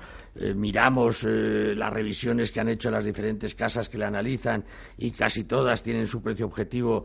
miramos 0.55 1.23
las 1.23 1.93
revisiones 1.93 2.51
que 2.51 2.61
han 2.61 2.69
hecho 2.69 2.91
las 2.91 3.05
diferentes 3.05 3.55
casas 3.55 3.89
que 3.89 3.99
la 3.99 4.09
analizan 4.09 4.65
y 4.99 5.11
casi 5.11 5.45
todas 5.45 5.83
tienen 5.83 6.07
su 6.07 6.23
precio 6.23 6.47
objetivo 6.47 7.05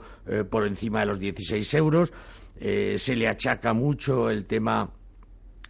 por 0.50 0.66
encima 0.66 1.02
de 1.02 1.06
los 1.08 1.20
16 1.20 1.74
euros. 1.74 2.14
se 2.60 3.16
le 3.16 3.28
achaca 3.28 3.74
mucho 3.74 4.30
el 4.30 4.46
tema 4.46 4.90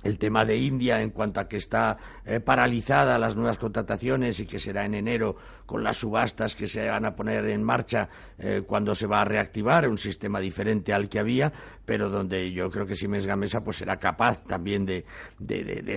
el 0.03 0.17
tema 0.17 0.45
de 0.45 0.57
India 0.57 1.01
en 1.01 1.11
cuanto 1.11 1.39
a 1.39 1.47
que 1.47 1.57
está 1.57 1.97
eh, 2.25 2.39
paralizada 2.39 3.19
las 3.19 3.35
nuevas 3.35 3.57
contrataciones 3.57 4.39
y 4.39 4.45
que 4.45 4.59
será 4.59 4.85
en 4.85 4.95
enero 4.95 5.35
con 5.65 5.83
las 5.83 5.97
subastas 5.97 6.55
que 6.55 6.67
se 6.67 6.89
van 6.89 7.05
a 7.05 7.15
poner 7.15 7.45
en 7.45 7.63
marcha 7.63 8.09
eh, 8.37 8.63
cuando 8.65 8.95
se 8.95 9.07
va 9.07 9.21
a 9.21 9.25
reactivar 9.25 9.87
un 9.87 9.97
sistema 9.97 10.39
diferente 10.39 10.93
al 10.93 11.09
que 11.09 11.19
había, 11.19 11.51
pero 11.85 12.09
donde 12.09 12.51
yo 12.51 12.69
creo 12.69 12.85
que 12.85 12.95
Siemens 12.95 13.25
Gamesa 13.25 13.63
pues 13.63 13.77
será 13.77 13.97
capaz 13.97 14.43
también 14.43 14.85
de, 14.85 15.05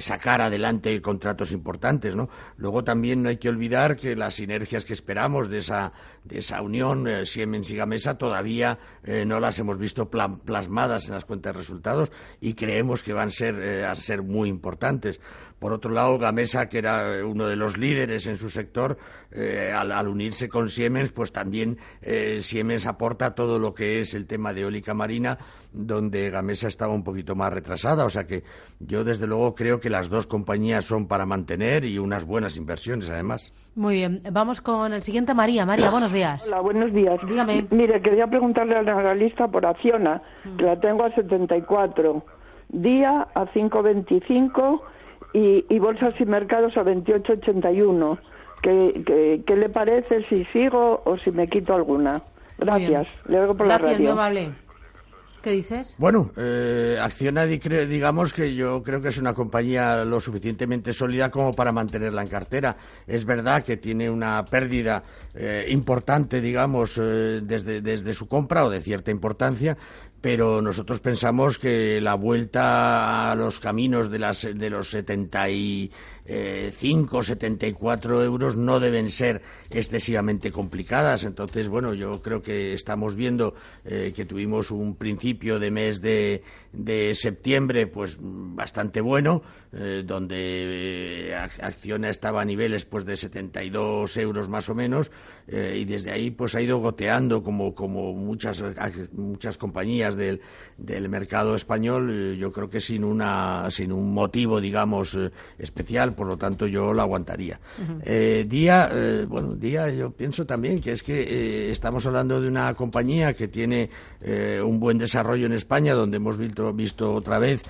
sacar 0.00 0.41
adelante 0.41 1.00
contratos 1.00 1.53
importantes, 1.53 2.17
¿no? 2.17 2.29
Luego 2.57 2.85
también 2.85 3.23
no 3.23 3.29
hay 3.29 3.37
que 3.37 3.49
olvidar 3.49 3.97
que 3.97 4.17
las 4.17 4.35
sinergias 4.35 4.85
que 4.85 4.93
esperamos 4.93 5.49
de 5.49 5.59
esa, 5.59 5.93
de 6.25 6.38
esa 6.38 6.62
unión 6.62 7.09
eh, 7.09 7.25
Siemens 7.25 7.71
y 7.71 7.76
Gamesa 7.76 8.19
todavía 8.19 8.79
no 9.26 9.41
las 9.41 9.59
hemos 9.59 9.79
visto 9.79 10.09
plasmadas 10.11 11.09
en 11.09 11.14
las 11.14 11.25
cuentas 11.25 11.53
de 11.53 11.59
resultados 11.59 12.12
y 12.41 12.55
creemos 12.55 13.03
que 13.03 13.12
van 13.12 13.29
a 13.29 13.31
ser 13.31 14.05
ser 14.05 14.23
muy 14.23 14.49
importantes. 14.49 15.21
Por 15.64 15.73
otro 15.73 15.92
lado, 15.92 16.18
Gamesa, 16.18 16.68
que 16.68 16.76
era 16.76 17.25
uno 17.25 17.47
de 17.49 17.56
los 17.56 17.78
líderes 17.78 18.26
en 18.26 18.37
su 18.37 18.50
sector, 18.50 18.99
eh, 19.33 19.73
al, 19.75 20.09
unirse 20.09 20.47
con 20.47 20.68
Siemens, 20.68 21.11
pues 21.11 21.33
también 21.33 21.78
eh, 22.02 22.42
Siemens 22.42 22.87
aporta 22.87 23.35
todo 23.35 23.59
lo 23.59 23.73
que 23.73 24.00
es 24.00 24.12
el 24.12 24.26
tema 24.26 24.52
de 24.52 24.61
eólica 24.61 24.92
marina, 24.92 25.38
donde 25.73 26.28
Gamesa 26.28 26.68
estaba 26.68 26.92
un 26.92 27.02
poquito 27.02 27.35
más 27.35 27.50
retrasada. 27.50 28.04
O 28.04 28.11
sea 28.11 28.26
que 28.26 28.42
yo, 28.78 29.04
desde 29.04 29.26
luego, 29.26 29.54
creo 29.54 29.80
que 29.80 29.88
las 29.88 30.11
dos 30.11 30.26
compañías 30.26 30.85
son 30.85 31.09
para 31.09 31.25
mantener 31.25 31.87
y 31.87 31.97
unas 31.99 32.26
buenas 32.26 32.59
inversiones, 32.59 33.09
además. 33.09 33.50
Muy 33.75 33.94
bien. 33.94 34.21
Vamos 34.33 34.61
con 34.61 34.92
el 34.92 35.00
siguiente, 35.00 35.33
María. 35.33 35.64
María, 35.64 35.88
buenos 35.88 36.12
días. 36.12 36.47
Hola, 36.47 36.61
buenos 36.61 36.92
días. 36.92 37.18
Dígame. 37.26 37.66
Mire, 37.71 38.02
quería 38.02 38.26
preguntarle 38.26 38.76
al 38.76 38.87
analista 38.87 39.49
por 39.49 39.64
Acciona, 39.64 40.21
que 40.59 40.62
la 40.62 40.78
tengo 40.78 41.06
a 41.06 41.14
74 41.14 42.23
día 42.68 43.28
a 43.35 43.47
5.25 43.47 44.83
y, 45.35 45.67
y 45.69 45.79
bolsas 45.79 46.14
y 46.19 46.25
mercados 46.25 46.75
a 46.79 46.85
28.81. 46.85 48.19
¿Qué, 48.62 49.03
qué, 49.05 49.43
qué 49.47 49.57
le 49.57 49.69
parece 49.69 50.25
si 50.31 50.45
sigo 50.47 51.03
o 51.05 51.19
si 51.19 51.31
me 51.31 51.49
quito 51.49 51.75
alguna? 51.75 52.23
Gracias. 52.57 53.07
Le 53.26 53.41
oigo 53.41 53.55
por 53.57 53.67
Gracias, 53.67 53.91
la 53.91 53.99
radio. 53.99 54.17
vale. 54.17 54.50
¿Qué 55.43 55.50
dices? 55.50 55.95
Bueno, 55.99 56.31
eh, 56.38 56.99
Acciona, 56.99 57.45
digamos 57.45 58.33
que 58.33 58.55
yo 58.55 58.83
creo 58.83 59.03
que 59.03 59.09
es 59.09 59.19
una 59.19 59.35
compañía 59.35 60.03
lo 60.07 60.19
suficientemente 60.19 60.95
sólida 60.95 61.31
como 61.31 61.53
para 61.53 61.71
mantenerla 61.71 62.23
en 62.23 62.29
cartera. 62.29 62.76
Es 63.07 63.26
verdad 63.26 63.62
que 63.62 63.76
tiene 63.76 64.09
una 64.09 64.43
pérdida 64.47 65.03
eh, 65.35 65.67
importante, 65.69 66.41
digamos, 66.41 66.97
eh, 66.97 67.43
desde, 67.43 67.83
desde 67.83 68.14
su 68.14 68.26
compra 68.26 68.64
o 68.64 68.71
de 68.71 68.81
cierta 68.81 69.11
importancia, 69.11 69.76
pero 70.25 70.62
nosotros 70.62 71.00
pensamos 71.00 71.59
que 71.59 72.00
la 72.00 72.14
vuelta 72.14 73.31
a 73.31 73.35
los 73.35 73.61
caminos 73.61 74.11
de, 74.11 74.19
las, 74.19 74.40
de 74.40 74.71
los 74.71 74.88
75, 74.88 77.23
74 77.23 78.25
euros 78.25 78.57
no 78.57 78.81
deben 78.81 79.11
ser 79.11 79.43
excesivamente 79.69 80.50
complicadas. 80.50 81.25
Entonces, 81.25 81.69
bueno, 81.69 81.93
yo 81.93 82.23
creo 82.23 82.40
que 82.40 82.73
estamos 82.73 83.16
viendo 83.16 83.54
eh, 83.85 84.14
que 84.16 84.25
tuvimos 84.25 84.71
un 84.71 84.97
principio 84.97 85.59
de 85.59 85.71
mes 85.71 86.00
de, 86.00 86.43
de 86.73 87.14
septiembre 87.14 87.87
pues 87.87 88.16
bastante 88.19 89.02
bueno, 89.02 89.43
eh, 89.76 90.02
donde 90.04 91.31
eh, 91.31 91.35
Acciona 91.35 92.11
estaba 92.11 92.43
a 92.43 92.45
niveles 92.45 92.85
pues 92.85 93.04
de 93.04 93.16
72 93.16 94.16
euros 94.16 94.49
más 94.49 94.69
o 94.69 94.75
menos 94.75 95.11
y 95.47 95.85
desde 95.85 96.11
ahí 96.11 96.31
pues 96.31 96.54
ha 96.54 96.62
ido 96.62 96.78
goteando 96.78 97.43
como, 97.43 97.75
como 97.75 98.14
muchas, 98.14 98.62
muchas 99.12 99.59
compañías 99.59 100.16
del, 100.16 100.40
del 100.76 101.09
mercado 101.09 101.54
español, 101.54 102.11
eh, 102.11 102.37
yo 102.37 102.52
creo 102.52 102.69
que 102.69 102.81
sin, 102.81 103.04
una, 103.04 103.71
sin 103.71 103.93
un 103.93 104.12
motivo, 104.12 104.61
digamos, 104.61 105.14
eh, 105.14 105.31
especial, 105.59 106.14
por 106.14 106.26
lo 106.26 106.37
tanto 106.37 106.66
yo 106.66 106.93
lo 106.93 107.02
aguantaría. 107.02 107.61
Eh, 108.04 108.45
día, 108.49 108.90
bueno, 109.28 109.54
Día 109.54 109.90
yo 109.90 110.11
pienso 110.11 110.45
también 110.47 110.81
que 110.81 110.93
es 110.93 111.02
que 111.02 111.71
estamos 111.71 112.04
hablando 112.07 112.40
de 112.40 112.49
una 112.49 112.75
compañía 112.75 113.35
que 113.35 113.49
tiene 113.49 113.90
un 114.64 114.81
buen 114.81 114.99
desarrollo 114.99 115.47
en 115.47 115.52
España, 115.52 115.95
donde 115.95 116.16
hemos 116.16 116.38
visto, 116.38 116.73
visto 116.73 117.14
otra 117.14 117.38
vez 117.38 117.62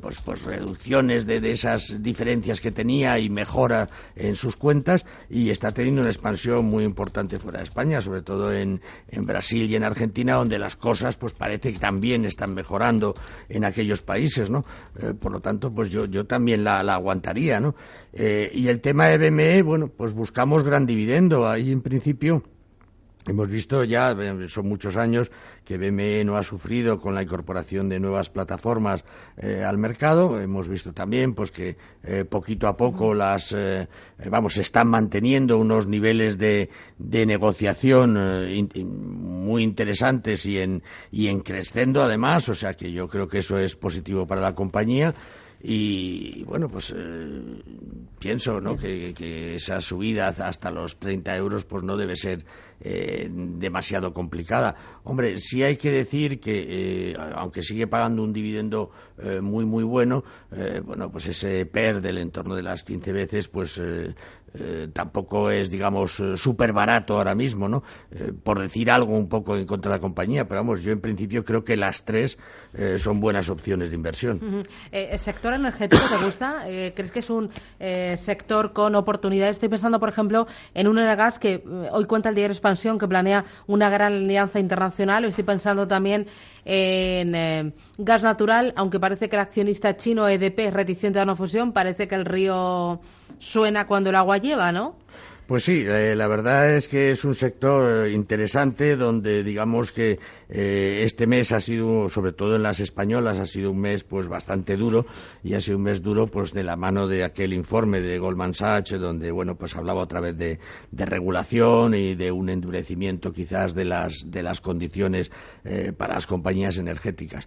pues, 0.00 0.20
pues 0.20 0.42
reducciones 0.42 1.26
de, 1.26 1.40
de 1.46 1.52
esas 1.52 2.02
diferencias 2.02 2.60
que 2.60 2.72
tenía 2.72 3.18
y 3.18 3.30
mejora 3.30 3.88
en 4.16 4.34
sus 4.34 4.56
cuentas 4.56 5.04
y 5.30 5.50
está 5.50 5.72
teniendo 5.72 6.00
una 6.00 6.10
expansión 6.10 6.64
muy 6.64 6.82
importante 6.82 7.38
fuera 7.38 7.58
de 7.58 7.64
España, 7.64 8.00
sobre 8.00 8.22
todo 8.22 8.52
en, 8.52 8.80
en 9.08 9.26
Brasil 9.26 9.70
y 9.70 9.76
en 9.76 9.84
Argentina, 9.84 10.34
donde 10.34 10.58
las 10.58 10.76
cosas 10.76 11.16
pues 11.16 11.32
parece 11.32 11.72
que 11.72 11.78
también 11.78 12.24
están 12.24 12.52
mejorando 12.52 13.14
en 13.48 13.64
aquellos 13.64 14.02
países, 14.02 14.50
¿no? 14.50 14.64
Eh, 15.00 15.14
por 15.14 15.30
lo 15.30 15.40
tanto, 15.40 15.72
pues 15.72 15.90
yo, 15.90 16.06
yo 16.06 16.26
también 16.26 16.64
la, 16.64 16.80
aguantaría, 16.80 17.60
¿no? 17.60 17.76
Eh, 18.12 18.50
y 18.52 18.68
el 18.68 18.80
tema 18.80 19.06
de 19.06 19.30
BME, 19.30 19.62
bueno, 19.62 19.88
pues 19.88 20.12
buscamos 20.14 20.64
gran 20.64 20.84
dividendo. 20.86 21.48
Ahí, 21.48 21.70
en 21.70 21.82
principio, 21.82 22.42
Hemos 23.28 23.50
visto 23.50 23.82
ya, 23.82 24.12
eh, 24.12 24.48
son 24.48 24.68
muchos 24.68 24.96
años, 24.96 25.32
que 25.64 25.78
BME 25.78 26.24
no 26.24 26.36
ha 26.36 26.44
sufrido 26.44 27.00
con 27.00 27.12
la 27.12 27.24
incorporación 27.24 27.88
de 27.88 27.98
nuevas 27.98 28.30
plataformas 28.30 29.04
eh, 29.36 29.64
al 29.64 29.78
mercado. 29.78 30.40
Hemos 30.40 30.68
visto 30.68 30.92
también 30.92 31.34
pues 31.34 31.50
que 31.50 31.76
eh, 32.04 32.24
poquito 32.24 32.68
a 32.68 32.76
poco 32.76 33.14
las, 33.14 33.54
vamos, 34.30 34.54
se 34.54 34.60
están 34.60 34.86
manteniendo 34.86 35.58
unos 35.58 35.88
niveles 35.88 36.38
de, 36.38 36.70
de 36.98 37.26
negociación 37.26 38.14
muy 38.76 39.64
interesantes 39.64 40.46
y 40.46 40.58
en, 40.58 40.84
y 41.10 41.26
en 41.26 41.40
creciendo 41.40 42.04
además. 42.04 42.48
O 42.48 42.54
sea 42.54 42.74
que 42.74 42.92
yo 42.92 43.08
creo 43.08 43.26
que 43.26 43.38
eso 43.38 43.58
es 43.58 43.74
positivo 43.74 44.24
para 44.24 44.40
la 44.40 44.54
compañía. 44.54 45.12
Y 45.68 46.44
bueno, 46.44 46.68
pues 46.68 46.94
pienso 48.20 48.60
¿no? 48.60 48.76
que, 48.76 49.12
que, 49.14 49.56
esa 49.56 49.80
subida 49.80 50.28
hasta 50.28 50.70
los 50.70 50.96
30 51.00 51.36
euros 51.36 51.64
pues 51.64 51.82
no 51.82 51.96
debe 51.96 52.14
ser 52.14 52.44
eh, 52.78 53.28
demasiado 53.30 54.12
complicada. 54.12 54.76
Hombre, 55.04 55.38
sí 55.38 55.62
hay 55.62 55.76
que 55.76 55.90
decir 55.90 56.38
que, 56.38 57.10
eh, 57.10 57.16
aunque 57.34 57.62
sigue 57.62 57.86
pagando 57.86 58.22
un 58.22 58.32
dividendo 58.32 58.90
eh, 59.18 59.40
muy, 59.40 59.64
muy 59.64 59.82
bueno, 59.82 60.22
bueno, 60.84 61.10
pues 61.10 61.26
ese 61.26 61.66
PER 61.66 62.00
del 62.00 62.18
entorno 62.18 62.54
de 62.54 62.62
las 62.62 62.84
15 62.84 63.12
veces, 63.12 63.48
pues 63.48 63.80
tampoco 64.92 65.50
es, 65.50 65.70
digamos, 65.70 66.22
súper 66.34 66.72
barato 66.72 67.16
ahora 67.16 67.34
mismo, 67.34 67.68
¿no? 67.68 67.82
por 68.42 68.60
decir 68.60 68.90
algo 68.90 69.16
un 69.16 69.28
poco 69.28 69.56
en 69.56 69.66
contra 69.66 69.90
de 69.90 69.96
la 69.96 70.00
compañía, 70.00 70.46
pero 70.46 70.60
vamos, 70.60 70.82
yo 70.82 70.92
en 70.92 71.00
principio 71.00 71.44
creo 71.44 71.64
que 71.64 71.76
las 71.76 72.04
tres 72.04 72.38
son 72.98 73.20
buenas 73.20 73.48
opciones 73.48 73.90
de 73.90 73.96
inversión. 73.96 74.64
¿El 74.90 75.18
sector 75.18 75.54
energético 75.54 76.02
te 76.08 76.24
gusta? 76.24 76.62
¿Crees 76.64 77.10
que 77.10 77.20
es 77.20 77.30
un 77.30 77.50
sector 77.78 78.72
con 78.72 78.94
oportunidades? 78.94 79.56
Estoy 79.56 79.68
pensando, 79.68 80.00
por 80.00 80.08
ejemplo, 80.08 80.46
en 80.74 80.88
un 80.88 80.96
gas 80.96 81.38
que 81.38 81.62
hoy 81.92 82.04
cuenta 82.06 82.28
el 82.28 82.34
diario 82.34 82.52
expansión 82.52 82.98
que 82.98 83.06
planea 83.08 83.44
una 83.66 83.90
gran 83.90 84.12
alianza 84.12 84.58
internacional. 84.58 85.24
Estoy 85.24 85.44
pensando 85.44 85.86
también 85.86 86.26
en 86.64 87.34
eh, 87.34 87.72
gas 87.98 88.22
natural, 88.22 88.72
aunque 88.76 88.98
parece 88.98 89.28
que 89.28 89.36
el 89.36 89.42
accionista 89.42 89.96
chino 89.96 90.28
EDP 90.28 90.60
es 90.60 90.74
reticente 90.74 91.20
a 91.20 91.22
una 91.22 91.36
fusión, 91.36 91.72
parece 91.72 92.08
que 92.08 92.14
el 92.14 92.24
río 92.24 93.00
suena 93.38 93.86
cuando 93.86 94.10
el 94.10 94.16
agua 94.16 94.38
lleva, 94.38 94.72
¿no? 94.72 94.96
Pues 95.46 95.62
sí, 95.62 95.84
eh, 95.86 96.16
la 96.16 96.26
verdad 96.26 96.72
es 96.72 96.88
que 96.88 97.12
es 97.12 97.24
un 97.24 97.36
sector 97.36 98.08
interesante 98.08 98.96
donde 98.96 99.44
digamos 99.44 99.92
que 99.92 100.18
eh, 100.48 101.02
este 101.04 101.26
mes 101.26 101.52
ha 101.52 101.60
sido, 101.60 102.08
sobre 102.08 102.32
todo 102.32 102.56
en 102.56 102.62
las 102.62 102.80
españolas, 102.80 103.38
ha 103.38 103.46
sido 103.46 103.70
un 103.70 103.80
mes 103.80 104.04
pues 104.04 104.28
bastante 104.28 104.76
duro 104.76 105.06
y 105.44 105.54
ha 105.54 105.60
sido 105.60 105.76
un 105.76 105.84
mes 105.84 106.02
duro 106.02 106.26
pues 106.26 106.52
de 106.52 106.64
la 106.64 106.76
mano 106.76 107.06
de 107.06 107.24
aquel 107.24 107.52
informe 107.52 108.00
de 108.00 108.18
Goldman 108.18 108.54
Sachs 108.54 108.98
donde 108.98 109.30
bueno 109.30 109.56
pues 109.56 109.76
hablaba 109.76 110.02
otra 110.02 110.20
vez 110.20 110.36
de, 110.36 110.58
regulación 110.92 111.94
y 111.94 112.14
de 112.14 112.32
un 112.32 112.48
endurecimiento 112.48 113.32
quizás 113.32 113.74
de 113.74 113.84
las 113.84 114.24
de 114.26 114.42
las 114.42 114.60
condiciones 114.60 115.30
eh, 115.64 115.92
para 115.96 116.14
las 116.14 116.26
compañías 116.26 116.78
energéticas. 116.78 117.46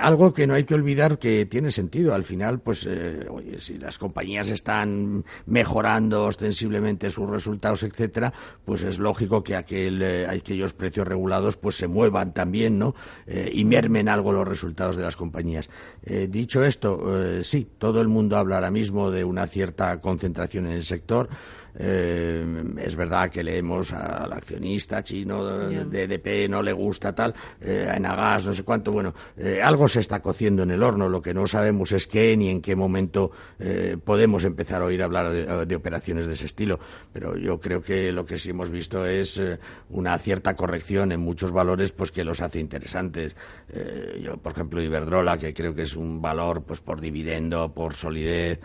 algo 0.00 0.32
que 0.32 0.46
no 0.46 0.54
hay 0.54 0.64
que 0.64 0.74
olvidar 0.74 1.18
que 1.18 1.46
tiene 1.46 1.70
sentido. 1.70 2.14
Al 2.14 2.24
final 2.24 2.60
pues 2.60 2.88
oye 3.30 3.60
si 3.60 3.78
las 3.78 3.98
compañías 3.98 4.48
están 4.50 5.24
mejorando 5.46 6.24
ostensiblemente 6.24 7.10
su 7.10 7.26
resultados, 7.26 7.82
etcétera, 7.82 8.32
pues 8.64 8.82
es 8.82 8.98
lógico 8.98 9.42
que 9.42 9.56
aquel, 9.56 10.02
eh, 10.02 10.26
aquellos 10.26 10.72
precios 10.72 11.06
regulados 11.06 11.56
pues 11.56 11.76
se 11.76 11.86
muevan 11.86 12.27
también, 12.32 12.78
¿no? 12.78 12.94
Eh, 13.26 13.50
y 13.52 13.64
mermen 13.64 14.08
algo 14.08 14.32
los 14.32 14.46
resultados 14.46 14.96
de 14.96 15.02
las 15.02 15.16
compañías. 15.16 15.68
Eh, 16.04 16.28
dicho 16.30 16.64
esto, 16.64 17.42
sí, 17.42 17.68
todo 17.78 18.00
el 18.00 18.08
mundo 18.08 18.36
habla 18.36 18.56
ahora 18.56 18.70
mismo 18.70 19.10
de 19.10 19.24
una 19.24 19.46
cierta 19.46 20.00
concentración 20.00 20.66
en 20.66 20.72
el 20.72 20.84
sector. 20.84 21.28
Eh, 21.80 22.44
es 22.78 22.96
verdad 22.96 23.30
que 23.30 23.44
leemos 23.44 23.92
al 23.92 24.32
accionista 24.32 25.02
chino 25.02 25.44
de 25.44 26.02
EDP, 26.02 26.50
no 26.50 26.60
le 26.60 26.72
gusta 26.72 27.14
tal, 27.14 27.32
eh, 27.60 27.86
a 27.88 27.96
Enagas, 27.96 28.46
no 28.46 28.52
sé 28.52 28.64
cuánto. 28.64 28.90
Bueno, 28.90 29.14
eh, 29.36 29.60
algo 29.62 29.86
se 29.86 30.00
está 30.00 30.20
cociendo 30.20 30.64
en 30.64 30.72
el 30.72 30.82
horno. 30.82 31.08
Lo 31.08 31.22
que 31.22 31.32
no 31.32 31.46
sabemos 31.46 31.92
es 31.92 32.08
qué 32.08 32.36
ni 32.36 32.48
en 32.48 32.60
qué 32.60 32.74
momento 32.74 33.30
podemos 34.04 34.44
empezar 34.44 34.82
a 34.82 34.86
oír 34.86 35.02
hablar 35.02 35.30
de, 35.30 35.76
operaciones 35.76 36.26
de 36.26 36.32
ese 36.32 36.46
estilo. 36.46 36.80
Pero 37.12 37.36
yo 37.36 37.58
creo 37.58 37.80
que 37.80 38.10
lo 38.12 38.24
que 38.24 38.38
sí 38.38 38.50
hemos 38.50 38.70
visto 38.70 39.06
es 39.06 39.40
una 39.90 40.18
cierta 40.18 40.56
corrección 40.56 41.12
en 41.12 41.20
muchos 41.20 41.52
valores 41.52 41.92
pues 41.92 42.10
que 42.10 42.24
los 42.24 42.40
hace 42.40 42.58
interesantes. 42.58 43.36
yo, 44.20 44.36
por 44.38 44.52
ejemplo, 44.52 44.82
Iberdrola, 44.82 45.38
que 45.38 45.54
creo 45.54 45.74
que 45.74 45.82
es 45.82 45.94
un 45.94 46.20
valor 46.20 46.62
pues 46.62 46.80
por 46.80 47.00
dividendo, 47.00 47.72
por 47.72 47.94
solidez, 47.94 48.60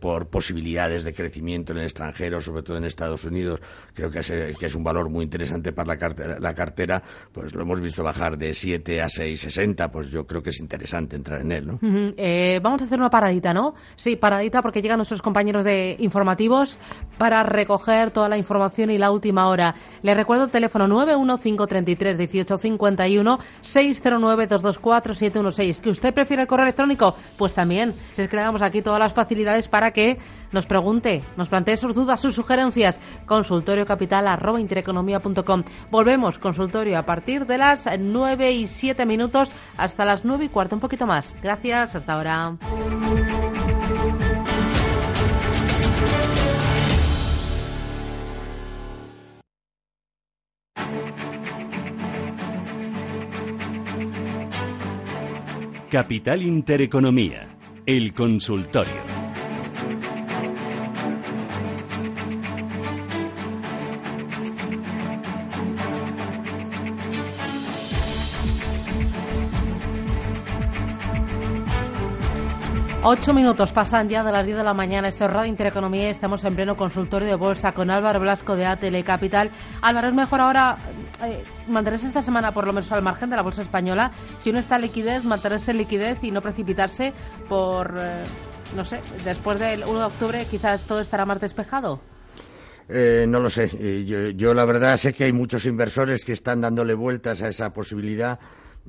por 0.00 0.28
posibilidades 0.28 1.04
de 1.04 1.14
crecimiento 1.14 1.72
en 1.72 1.78
el 1.78 1.84
extranjero 1.84 2.40
sobre 2.40 2.62
todo 2.62 2.76
en 2.76 2.84
Estados 2.84 3.24
Unidos, 3.24 3.60
creo 3.94 4.10
que 4.10 4.20
es, 4.20 4.74
un 4.74 4.84
valor 4.84 5.08
muy 5.08 5.24
interesante 5.24 5.72
para 5.72 5.88
la 5.88 5.96
cartera, 5.96 6.36
la 6.40 6.54
cartera, 6.54 7.02
pues 7.32 7.54
lo 7.54 7.62
hemos 7.62 7.80
visto 7.80 8.02
bajar 8.02 8.36
de 8.36 8.52
7 8.52 9.00
a 9.00 9.06
6,60, 9.06 9.90
pues 9.90 10.10
yo 10.10 10.26
creo 10.26 10.42
que 10.42 10.50
es 10.50 10.60
interesante 10.60 11.16
entrar 11.16 11.40
en 11.40 11.52
él, 11.52 11.66
¿no? 11.66 11.78
Eh, 12.16 12.60
vamos 12.62 12.82
a 12.82 12.84
hacer 12.86 12.98
una 12.98 13.10
paradita, 13.10 13.54
¿no? 13.54 13.74
Sí, 13.96 14.16
paradita 14.16 14.60
porque 14.62 14.82
llegan 14.82 14.98
nuestros 14.98 15.22
compañeros 15.22 15.62
de 15.64 15.94
informativos 15.98 16.78
para 17.18 17.42
recoger 17.42 18.10
toda 18.10 18.28
la 18.28 18.36
información 18.38 18.90
y 18.90 18.98
la 18.98 19.10
última 19.10 19.48
hora. 19.48 19.74
Les 20.02 20.14
recuerdo 20.16 20.44
el 20.44 20.50
teléfono 20.50 20.86
915331851 20.88 23.38
609224716. 23.62 25.80
¿Que 25.80 25.90
usted 25.90 26.14
prefiere 26.14 26.42
el 26.42 26.48
correo 26.48 26.64
electrónico? 26.64 27.14
Pues 27.36 27.54
también, 27.54 27.94
si 28.14 28.22
es 28.22 28.28
que 28.28 28.36
le 28.36 28.42
damos 28.42 28.62
aquí 28.62 28.82
todas 28.82 28.98
las 28.98 29.12
facilidades 29.12 29.53
para 29.68 29.92
que 29.92 30.18
nos 30.52 30.66
pregunte, 30.66 31.22
nos 31.36 31.48
plantee 31.48 31.76
sus 31.76 31.94
dudas, 31.94 32.20
sus 32.20 32.34
sugerencias. 32.34 32.98
Consultorio 33.26 33.86
capital 33.86 34.28
arroba. 34.28 34.60
Volvemos, 35.90 36.38
consultorio, 36.38 36.98
a 36.98 37.02
partir 37.06 37.46
de 37.46 37.58
las 37.58 37.88
9 37.98 38.52
y 38.52 38.66
7 38.66 39.06
minutos 39.06 39.50
hasta 39.76 40.04
las 40.04 40.24
9 40.24 40.44
y 40.44 40.48
cuarto, 40.48 40.76
un 40.76 40.80
poquito 40.80 41.06
más. 41.06 41.34
Gracias, 41.42 41.94
hasta 41.96 42.12
ahora. 42.12 42.56
Capital 55.90 56.42
Intereconomía, 56.42 57.56
el 57.86 58.12
consultorio. 58.14 59.03
Ocho 73.06 73.34
minutos 73.34 73.70
pasan 73.70 74.08
ya 74.08 74.24
de 74.24 74.32
las 74.32 74.46
diez 74.46 74.56
de 74.56 74.64
la 74.64 74.72
mañana. 74.72 75.08
Esto 75.08 75.26
es 75.26 75.30
Radio 75.30 75.50
Intereconomía 75.50 76.08
y 76.08 76.10
estamos 76.10 76.42
en 76.42 76.54
pleno 76.54 76.74
consultorio 76.74 77.28
de 77.28 77.34
bolsa 77.34 77.72
con 77.72 77.90
Álvaro 77.90 78.18
Blasco 78.18 78.56
de 78.56 78.64
ATL 78.64 79.04
Capital. 79.04 79.50
Álvaro, 79.82 80.08
es 80.08 80.14
mejor 80.14 80.40
ahora 80.40 80.78
eh, 81.22 81.44
mantenerse 81.68 82.06
esta 82.06 82.22
semana 82.22 82.54
por 82.54 82.66
lo 82.66 82.72
menos 82.72 82.90
al 82.92 83.02
margen 83.02 83.28
de 83.28 83.36
la 83.36 83.42
bolsa 83.42 83.60
española. 83.60 84.10
Si 84.40 84.48
uno 84.48 84.58
está 84.58 84.76
en 84.76 84.82
liquidez, 84.82 85.22
mantenerse 85.22 85.72
en 85.72 85.76
liquidez 85.76 86.24
y 86.24 86.30
no 86.30 86.40
precipitarse 86.40 87.12
por, 87.46 87.94
eh, 88.00 88.22
no 88.74 88.86
sé, 88.86 89.02
después 89.22 89.60
del 89.60 89.84
1 89.84 89.98
de 89.98 90.04
octubre 90.06 90.46
quizás 90.50 90.84
todo 90.84 91.00
estará 91.00 91.26
más 91.26 91.42
despejado. 91.42 92.00
Eh, 92.88 93.26
no 93.28 93.38
lo 93.38 93.50
sé. 93.50 93.68
Yo, 94.06 94.30
yo, 94.30 94.54
la 94.54 94.64
verdad 94.64 94.96
sé 94.96 95.12
que 95.12 95.24
hay 95.24 95.34
muchos 95.34 95.66
inversores 95.66 96.24
que 96.24 96.32
están 96.32 96.62
dándole 96.62 96.94
vueltas 96.94 97.42
a 97.42 97.48
esa 97.48 97.70
posibilidad. 97.74 98.40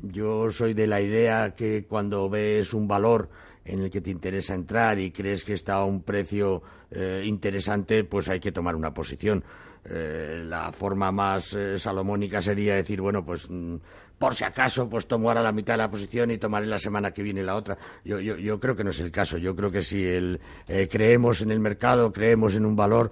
Yo 0.02 0.52
soy 0.52 0.74
de 0.74 0.88
la 0.88 1.02
idea 1.02 1.54
que 1.54 1.86
cuando 1.86 2.30
ves 2.30 2.74
un 2.74 2.88
valor 2.88 3.30
en 3.66 3.82
el 3.82 3.90
que 3.90 4.02
te 4.02 4.12
interesa 4.12 4.54
entrar 4.54 5.00
y 5.00 5.12
crees 5.12 5.44
que 5.44 5.54
está 5.54 5.76
a 5.76 5.86
un 5.86 6.04
precio 6.04 6.62
eh, 6.92 7.24
interesante, 7.26 8.04
pues 8.04 8.30
hay 8.30 8.40
que 8.40 8.52
tomar 8.52 8.76
una 8.76 8.94
posición. 8.94 9.44
Eh, 9.88 10.44
la 10.46 10.72
forma 10.72 11.12
más 11.12 11.54
eh, 11.54 11.78
salomónica 11.78 12.42
sería 12.42 12.76
decir, 12.76 13.02
bueno, 13.02 13.26
pues 13.26 13.48
mm, 13.50 13.76
por 14.18 14.34
si 14.34 14.44
acaso, 14.44 14.88
pues 14.88 15.08
tomo 15.08 15.30
ahora 15.30 15.44
la 15.44 15.52
mitad 15.52 15.74
de 15.74 15.80
la 15.80 15.92
posición 15.92 16.32
y 16.32 16.38
tomaré 16.38 16.68
la 16.68 16.80
semana 16.80 17.12
que 17.12 17.22
viene 17.22 17.44
la 17.44 17.56
otra. 17.56 17.78
Yo, 18.04 18.20
yo, 18.20 18.38
yo 18.38 18.60
creo 18.60 18.76
que 18.76 18.84
no 18.84 18.92
es 18.92 19.00
el 19.00 19.12
caso. 19.12 19.38
Yo 19.38 19.56
creo 19.56 19.72
que 19.72 19.82
si 19.82 20.06
el, 20.06 20.40
creemos 20.90 21.42
en 21.42 21.52
el 21.52 21.60
mercado, 21.60 22.14
creemos 22.14 22.56
en 22.56 22.66
un 22.66 22.76
valor, 22.76 23.12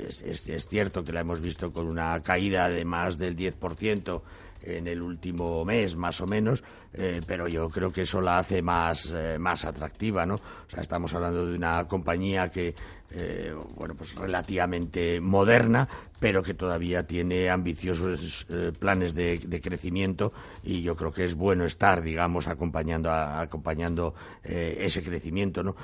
es, 0.07 0.22
es, 0.22 0.68
cierto 0.68 1.02
que 1.02 1.14
la 1.14 1.20
hemos 1.20 1.40
visto 1.40 1.72
con 1.72 1.87
una 1.87 2.22
caída 2.22 2.68
de 2.68 2.85
más 2.85 3.16
del 3.16 3.35
10% 3.35 4.20
en 4.62 4.87
el 4.87 5.03
último 5.03 5.64
mes, 5.64 5.96
más 5.96 6.20
o 6.20 6.27
menos, 6.27 6.62
eh, 6.94 7.20
pero 7.27 7.48
yo 7.48 7.68
creo 7.70 7.92
que 7.92 8.03
eso 8.03 8.20
la 8.20 8.38
hace 8.38 8.62
más, 8.62 9.12
eh, 9.14 9.38
más 9.38 9.64
atractiva, 9.64 10.27
¿no? 10.27 10.35
O 10.35 10.70
sea, 10.70 10.83
estamos 10.83 11.12
hablando 11.14 11.46
de 11.46 11.57
una 11.57 11.87
compañía 11.88 12.51
que, 12.51 12.75
eh, 13.11 13.55
bueno, 13.75 13.94
pues 13.94 14.14
relativamente 14.14 15.20
moderna, 15.20 15.88
pero 16.20 16.42
que 16.42 16.55
todavía 16.55 17.03
tiene 17.03 17.51
ambiciosos 17.51 18.46
planes 18.79 19.12
de, 19.12 19.61
crecimiento 19.61 20.33
y 20.62 20.81
yo 20.81 20.94
creo 20.94 21.12
que 21.12 21.25
es 21.25 21.35
bueno 21.35 21.64
estar, 21.64 22.01
digamos, 22.01 22.46
acompañando, 22.46 23.11
acompañando 23.11 24.14
ese 24.44 25.03
crecimiento, 25.03 25.64
¿no? 25.64 25.75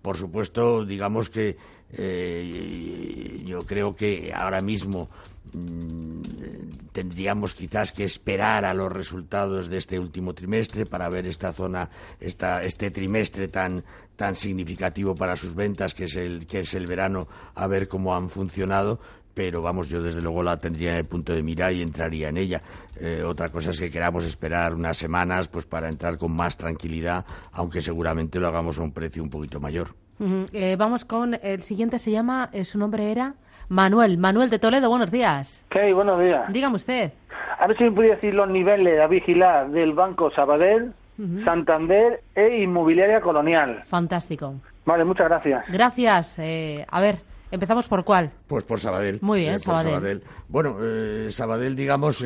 por 0.00 0.16
supuesto, 0.16 0.86
digamos 0.86 1.28
que 1.28 1.58
yo 3.44 3.66
creo 3.66 3.94
que 3.94 4.32
ahora 4.34 4.62
mismo 4.62 5.10
tendríamos 6.92 7.54
quizás 7.54 7.92
que 7.92 8.04
esperar 8.04 8.64
a 8.64 8.74
los 8.74 8.90
resultados 8.90 9.68
de 9.68 9.78
este 9.78 9.98
último 9.98 10.34
trimestre 10.34 10.86
para 10.86 11.08
ver 11.08 11.26
esta 11.26 11.52
zona, 11.52 11.90
esta, 12.20 12.62
este 12.62 12.90
trimestre 12.90 13.48
tan, 13.48 13.84
tan 14.16 14.36
significativo 14.36 15.14
para 15.14 15.36
sus 15.36 15.54
ventas 15.54 15.94
que 15.94 16.04
es 16.04 16.16
el 16.16 16.46
que 16.46 16.60
es 16.60 16.74
el 16.74 16.86
verano, 16.86 17.28
a 17.54 17.66
ver 17.66 17.88
cómo 17.88 18.14
han 18.14 18.28
funcionado 18.28 19.00
pero 19.34 19.62
vamos, 19.62 19.88
yo 19.88 20.02
desde 20.02 20.20
luego 20.20 20.42
la 20.42 20.58
tendría 20.58 20.90
en 20.90 20.96
el 20.96 21.06
punto 21.06 21.32
de 21.32 21.42
mira 21.42 21.72
y 21.72 21.80
entraría 21.80 22.28
en 22.28 22.36
ella. 22.36 22.62
Eh, 22.96 23.22
otra 23.24 23.50
cosa 23.50 23.70
es 23.70 23.80
que 23.80 23.90
queramos 23.90 24.24
esperar 24.24 24.74
unas 24.74 24.98
semanas 24.98 25.48
pues 25.48 25.64
para 25.64 25.88
entrar 25.88 26.18
con 26.18 26.32
más 26.32 26.56
tranquilidad, 26.56 27.24
aunque 27.52 27.80
seguramente 27.80 28.38
lo 28.38 28.48
hagamos 28.48 28.78
a 28.78 28.82
un 28.82 28.92
precio 28.92 29.22
un 29.22 29.30
poquito 29.30 29.58
mayor. 29.58 30.01
Eh, 30.52 30.76
vamos 30.78 31.04
con 31.04 31.36
el 31.42 31.62
siguiente, 31.62 31.98
se 31.98 32.10
llama, 32.10 32.48
eh, 32.52 32.64
su 32.64 32.78
nombre 32.78 33.10
era 33.10 33.34
Manuel. 33.68 34.18
Manuel 34.18 34.50
de 34.50 34.58
Toledo, 34.58 34.88
buenos 34.88 35.10
días. 35.10 35.64
¿Qué 35.70 35.92
Buenos 35.92 36.20
días. 36.20 36.52
Dígame 36.52 36.76
usted. 36.76 37.12
A 37.58 37.66
ver 37.66 37.76
si 37.76 37.84
me 37.84 37.92
podría 37.92 38.14
decir 38.14 38.34
los 38.34 38.48
niveles 38.48 39.00
a 39.00 39.06
vigilar 39.06 39.70
del 39.70 39.92
Banco 39.92 40.30
Sabadell, 40.30 40.92
Santander 41.44 42.22
e 42.34 42.62
Inmobiliaria 42.62 43.20
Colonial. 43.20 43.82
Fantástico. 43.86 44.54
Vale, 44.84 45.04
muchas 45.04 45.28
gracias. 45.28 45.64
Gracias. 45.68 46.38
a 46.38 47.00
ver, 47.00 47.18
¿empezamos 47.50 47.86
por 47.86 48.02
cuál? 48.04 48.30
Pues 48.48 48.64
por 48.64 48.80
Sabadell. 48.80 49.18
Muy 49.22 49.40
bien, 49.40 49.60
Sabadell. 49.60 50.22
Bueno, 50.48 50.76
Sabadell, 51.28 51.76
digamos, 51.76 52.24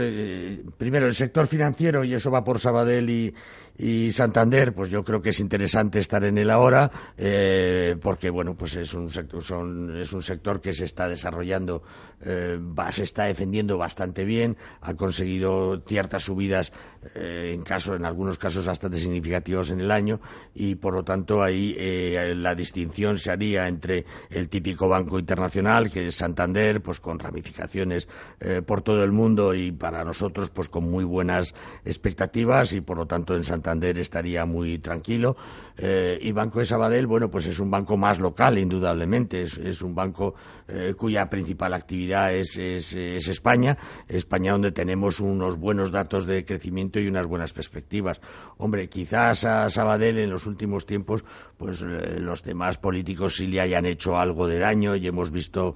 primero 0.79 1.07
el 1.07 1.15
sector 1.15 1.47
financiero, 1.47 2.05
y 2.05 2.15
eso 2.15 2.31
va 2.31 2.45
por 2.45 2.59
Sabadell 2.59 3.11
y, 3.11 3.35
y 3.79 4.13
Santander, 4.13 4.75
pues 4.75 4.91
yo 4.91 5.05
creo 5.05 5.21
que 5.21 5.31
es 5.31 5.41
interesante 5.41 5.99
estar 5.99 6.25
en 6.25 6.39
él 6.39 6.51
ahora, 6.51 6.91
eh, 7.17 7.97
porque 8.01 8.31
bueno, 8.31 8.55
pues 8.57 8.75
es 8.77 8.95
un 8.95 9.11
sector, 9.11 9.43
son, 9.43 9.97
es 9.97 10.13
un 10.13 10.23
sector 10.23 10.61
que 10.61 10.73
se 10.73 10.85
está 10.85 11.09
desarrollando, 11.09 11.83
eh, 12.23 12.59
se 12.93 13.05
está 13.05 13.25
defendiendo 13.25 13.77
bastante 13.77 14.25
bien, 14.25 14.57
ha 14.81 14.95
conseguido 14.95 15.83
ciertas 15.87 16.23
subidas, 16.23 16.73
eh, 17.15 17.53
en 17.55 17.63
caso, 17.63 17.95
en 17.95 18.05
algunos 18.05 18.39
casos 18.39 18.67
bastante 18.67 18.99
significativos 18.99 19.71
en 19.71 19.81
el 19.81 19.91
año, 19.91 20.21
y 20.55 20.77
por 20.77 20.95
lo 20.95 21.05
tanto 21.05 21.43
ahí 21.43 21.75
eh, 21.79 22.35
la 22.35 22.55
distinción 22.55 23.19
se 23.19 23.31
haría 23.31 23.69
entre 23.69 24.07
el 24.31 24.49
típico 24.49 24.89
banco 24.89 25.19
internacional, 25.19 25.91
que 25.91 26.07
es 26.07 26.17
Santander, 26.17 26.81
pues 26.81 27.01
con 27.01 27.19
ramificaciones 27.19 28.09
eh, 28.41 28.63
por 28.63 28.81
todo 28.81 29.05
el 29.05 29.13
mundo 29.13 29.55
y 29.55 29.73
para 29.73 30.03
nosotros, 30.03 30.51
pues 30.51 30.71
con 30.71 30.91
muy 30.91 31.05
buenas 31.05 31.53
expectativas, 31.85 32.73
y 32.73 32.81
por 32.81 32.97
lo 32.97 33.07
tanto 33.07 33.37
en 33.37 33.45
Santander 33.45 33.66
Santander 33.67 33.99
estaría 33.99 34.47
muy 34.47 34.79
tranquilo. 34.79 35.37
Eh, 35.79 36.19
y 36.23 36.33
Banco 36.33 36.61
de 36.61 36.65
Sabadell, 36.65 37.07
bueno, 37.07 37.31
pues 37.31 37.47
es 37.47 37.59
un 37.59 37.71
banco 37.71 37.97
más 37.97 38.19
local, 38.19 38.57
indudablemente. 38.59 39.43
Es, 39.43 39.83
un 39.83 39.95
banco 39.95 40.35
eh, 40.69 40.95
cuya 40.97 41.29
principal 41.29 41.75
actividad 41.75 42.33
es, 42.33 42.57
es, 42.57 42.95
España. 42.95 43.77
España 44.09 44.53
donde 44.53 44.73
tenemos 44.73 45.21
unos 45.21 45.59
buenos 45.59 45.91
datos 45.91 46.27
de 46.27 46.45
crecimiento 46.45 46.99
y 46.99 47.09
unas 47.09 47.27
buenas 47.27 47.53
perspectivas. 47.53 48.21
Hombre, 48.57 48.89
quizás 48.89 49.45
a 49.45 49.69
Sabadell 49.69 50.19
en 50.19 50.31
los 50.31 50.47
últimos 50.47 50.87
tiempos, 50.87 51.25
pues 51.59 51.83
eh, 51.83 52.19
los 52.21 52.43
demás 52.43 52.79
políticos 52.79 53.37
sí 53.37 53.47
le 53.47 53.61
hayan 53.61 53.85
hecho 53.85 54.17
algo 54.17 54.47
de 54.47 54.59
daño 54.61 54.97
y 54.97 55.07
hemos 55.07 55.31
visto 55.31 55.75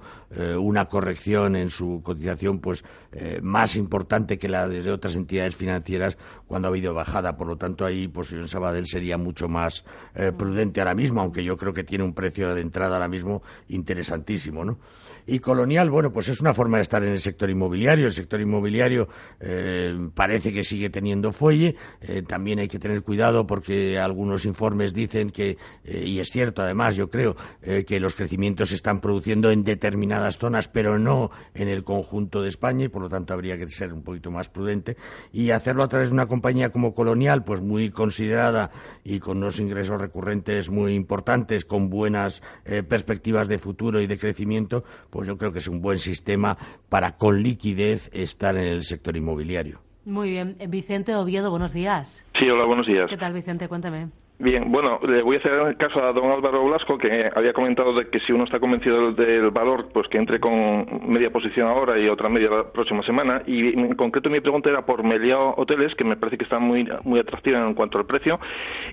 una 0.59 0.85
corrección 0.85 1.57
en 1.57 1.69
su 1.69 2.01
cotización, 2.01 2.59
pues 2.59 2.85
más 3.41 3.75
importante 3.75 4.37
que 4.37 4.47
la 4.47 4.69
de 4.69 4.89
otras 4.89 5.17
entidades 5.17 5.57
financieras 5.57 6.17
cuando 6.47 6.67
ha 6.67 6.69
habido 6.69 6.93
bajada. 6.93 7.35
Por 7.35 7.47
lo 7.47 7.57
tanto, 7.57 7.80
ahí, 7.85 8.07
pues 8.07 8.31
en 8.33 8.47
Sabadell 8.47 8.85
sería 8.87 9.17
mucho 9.17 9.47
más 9.47 9.85
eh, 10.15 10.31
prudente 10.37 10.81
ahora 10.81 10.95
mismo, 10.95 11.21
aunque 11.21 11.43
yo 11.43 11.57
creo 11.57 11.73
que 11.73 11.83
tiene 11.83 12.03
un 12.03 12.13
precio 12.13 12.53
de 12.53 12.61
entrada 12.61 12.95
ahora 12.95 13.07
mismo 13.07 13.41
interesantísimo, 13.67 14.65
¿no? 14.65 14.79
Y 15.27 15.39
Colonial, 15.39 15.91
bueno, 15.91 16.11
pues 16.11 16.29
es 16.29 16.41
una 16.41 16.53
forma 16.53 16.77
de 16.77 16.83
estar 16.83 17.03
en 17.03 17.11
el 17.11 17.19
sector 17.19 17.49
inmobiliario. 17.49 18.07
El 18.07 18.11
sector 18.11 18.41
inmobiliario 18.41 19.07
eh, 19.39 19.95
parece 20.15 20.51
que 20.51 20.63
sigue 20.63 20.89
teniendo 20.89 21.31
fuelle. 21.31 21.75
Eh, 22.01 22.23
también 22.23 22.57
hay 22.57 22.67
que 22.67 22.79
tener 22.79 23.03
cuidado 23.03 23.45
porque 23.45 23.99
algunos 23.99 24.45
informes 24.45 24.93
dicen 24.93 25.29
que, 25.29 25.57
y 25.85 26.19
es 26.19 26.29
cierto 26.29 26.63
además, 26.63 26.95
yo 26.95 27.09
creo, 27.09 27.35
que 27.61 27.99
los 27.99 28.15
crecimientos 28.15 28.69
se 28.69 28.75
están 28.75 28.99
produciendo 28.99 29.51
en 29.51 29.63
determinadas 29.63 30.39
zonas, 30.39 30.67
pero 30.67 30.97
no 30.97 31.29
en 31.53 31.67
el 31.67 31.83
conjunto 31.83 32.41
de 32.41 32.49
España 32.49 32.85
y 32.85 32.89
por 32.89 33.03
lo 33.03 33.09
tanto 33.09 33.33
habría 33.33 33.57
que 33.57 33.67
ser 33.69 33.93
un 33.93 34.01
poquito 34.01 34.31
más 34.31 34.49
prudente. 34.49 34.97
Y 35.31 35.51
hacerlo 35.51 35.83
a 35.83 35.87
través 35.87 36.09
de 36.09 36.13
una 36.13 36.25
compañía 36.25 36.71
como 36.71 36.93
Colonial, 36.93 37.43
pues 37.43 37.61
muy 37.71 37.89
considerada 37.89 38.69
y 39.03 39.19
con 39.19 39.37
unos 39.37 39.59
ingresos 39.59 40.01
recurrentes 40.01 40.69
muy 40.69 40.93
importantes, 40.93 41.63
con 41.63 41.89
buenas 41.89 42.41
perspectivas 42.89 43.47
de 43.47 43.57
futuro 43.57 44.01
y 44.01 44.07
de 44.07 44.17
crecimiento, 44.17 44.83
pues 45.09 45.27
yo 45.27 45.37
creo 45.37 45.53
que 45.53 45.59
es 45.59 45.67
un 45.67 45.81
buen 45.81 45.97
sistema 45.97 46.57
para 46.89 47.15
con 47.15 47.41
liquidez 47.41 48.09
estar 48.13 48.57
en 48.57 48.67
el 48.67 48.83
sector 48.83 49.15
inmobiliario. 49.15 49.79
Muy 50.03 50.29
bien. 50.29 50.57
Vicente 50.67 51.15
Oviedo, 51.15 51.49
buenos 51.49 51.73
días. 51.73 52.25
Sí, 52.39 52.49
hola, 52.49 52.65
buenos 52.65 52.87
días. 52.87 53.07
¿Qué 53.09 53.17
tal, 53.17 53.33
Vicente? 53.33 53.67
Cuéntame. 53.67 54.09
Bien, 54.41 54.71
bueno, 54.71 54.99
le 55.07 55.21
voy 55.21 55.35
a 55.35 55.39
hacer 55.39 55.77
caso 55.77 56.03
a 56.03 56.11
don 56.13 56.31
Álvaro 56.31 56.65
Blasco, 56.65 56.97
que 56.97 57.29
había 57.35 57.53
comentado 57.53 57.93
de 57.93 58.09
que 58.09 58.19
si 58.21 58.31
uno 58.31 58.45
está 58.45 58.59
convencido 58.59 59.11
del, 59.11 59.51
valor, 59.51 59.89
pues 59.93 60.07
que 60.07 60.17
entre 60.17 60.39
con 60.39 60.83
media 61.05 61.29
posición 61.29 61.67
ahora 61.67 61.99
y 61.99 62.09
otra 62.09 62.27
media 62.27 62.49
la 62.49 62.63
próxima 62.63 63.03
semana. 63.03 63.43
Y 63.45 63.79
en 63.79 63.93
concreto 63.93 64.31
mi 64.31 64.39
pregunta 64.39 64.71
era 64.71 64.83
por 64.83 65.03
Meliá 65.03 65.37
Hoteles, 65.37 65.93
que 65.93 66.05
me 66.05 66.15
parece 66.15 66.39
que 66.39 66.45
está 66.45 66.57
muy, 66.57 66.89
muy 67.03 67.19
atractiva 67.19 67.59
en 67.59 67.75
cuanto 67.75 67.99
al 67.99 68.07
precio. 68.07 68.39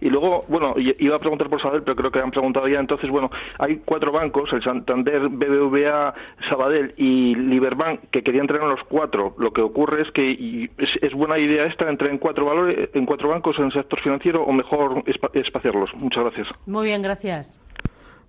Y 0.02 0.10
luego, 0.10 0.44
bueno, 0.48 0.74
iba 0.76 1.16
a 1.16 1.18
preguntar 1.18 1.48
por 1.48 1.62
Sabadell, 1.62 1.82
pero 1.82 1.96
creo 1.96 2.10
que 2.10 2.18
han 2.18 2.30
preguntado 2.30 2.68
ya. 2.68 2.80
Entonces, 2.80 3.08
bueno, 3.08 3.30
hay 3.58 3.80
cuatro 3.86 4.12
bancos, 4.12 4.52
el 4.52 4.62
Santander, 4.62 5.30
BBVA, 5.30 6.12
Sabadell 6.50 6.92
y 6.98 7.34
Liberbank, 7.34 8.00
que 8.10 8.22
querían 8.22 8.42
entrar 8.42 8.60
en 8.60 8.68
los 8.68 8.84
cuatro. 8.84 9.34
Lo 9.38 9.50
que 9.54 9.62
ocurre 9.62 10.02
es 10.02 10.10
que 10.10 10.68
es, 10.76 11.14
buena 11.14 11.38
idea 11.38 11.64
esta, 11.64 11.88
entrar 11.88 12.10
en 12.10 12.18
cuatro 12.18 12.44
valores, 12.44 12.90
en 12.92 13.06
cuatro 13.06 13.30
bancos 13.30 13.58
en 13.58 13.64
el 13.64 13.72
sector 13.72 13.98
financiero, 14.02 14.42
o 14.42 14.52
mejor 14.52 15.02
espaciarlos. 15.46 15.90
Muchas 15.94 16.24
gracias. 16.24 16.48
Muy 16.66 16.86
bien, 16.86 17.02
gracias. 17.02 17.58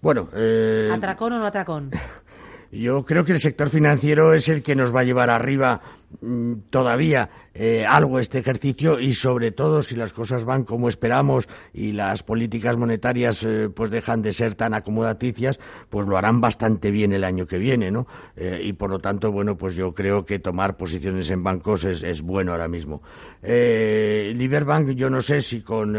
Bueno, 0.02 0.30
eh, 0.36 0.90
¿atracón 0.94 1.34
o 1.34 1.40
no 1.40 1.46
atracón? 1.46 1.92
Yo 2.72 3.04
creo 3.04 3.26
que 3.26 3.32
el 3.32 3.40
sector 3.40 3.70
financiero 3.70 4.34
es 4.34 4.48
el 4.48 4.62
que 4.62 4.76
nos 4.76 4.96
va 4.96 5.02
a 5.02 5.04
llevar 5.04 5.30
arriba 5.30 5.82
mm, 6.22 6.54
todavía 6.70 7.30
eh, 7.62 7.86
algo 7.86 8.20
este 8.20 8.38
ejercicio 8.38 9.02
y 9.02 9.12
sobre 9.12 9.52
todo 9.52 9.84
si 9.84 9.98
las 9.98 10.14
cosas 10.14 10.46
van 10.46 10.64
como 10.64 10.88
esperamos 10.88 11.50
y 11.74 11.92
las 11.92 12.24
políticas 12.24 12.78
monetarias 12.78 13.44
eh, 13.44 13.68
pues 13.68 13.92
dejan 13.92 14.22
de 14.22 14.32
ser 14.32 14.56
tan 14.56 14.74
acomodaticias, 14.74 15.60
pues 15.90 16.08
lo 16.08 16.16
harán 16.16 16.40
bastante 16.40 16.90
bien 16.90 17.12
el 17.12 17.26
año 17.26 17.48
que 17.48 17.58
viene, 17.58 17.92
¿no? 17.92 18.08
Eh, 18.38 18.62
y 18.64 18.72
por 18.72 18.90
lo 18.90 19.00
tanto, 19.00 19.34
bueno, 19.34 19.58
pues 19.58 19.76
yo 19.76 19.94
creo 19.94 20.24
que 20.24 20.40
tomar 20.40 20.78
posiciones 20.78 21.30
en 21.32 21.44
bancos 21.44 21.84
es, 21.84 22.02
es 22.02 22.22
bueno 22.22 22.54
ahora 22.54 22.70
mismo. 22.70 23.02
Liberbank, 23.42 24.92
yo 24.92 25.10
no 25.10 25.22
sé 25.22 25.42
si 25.42 25.62
con 25.62 25.98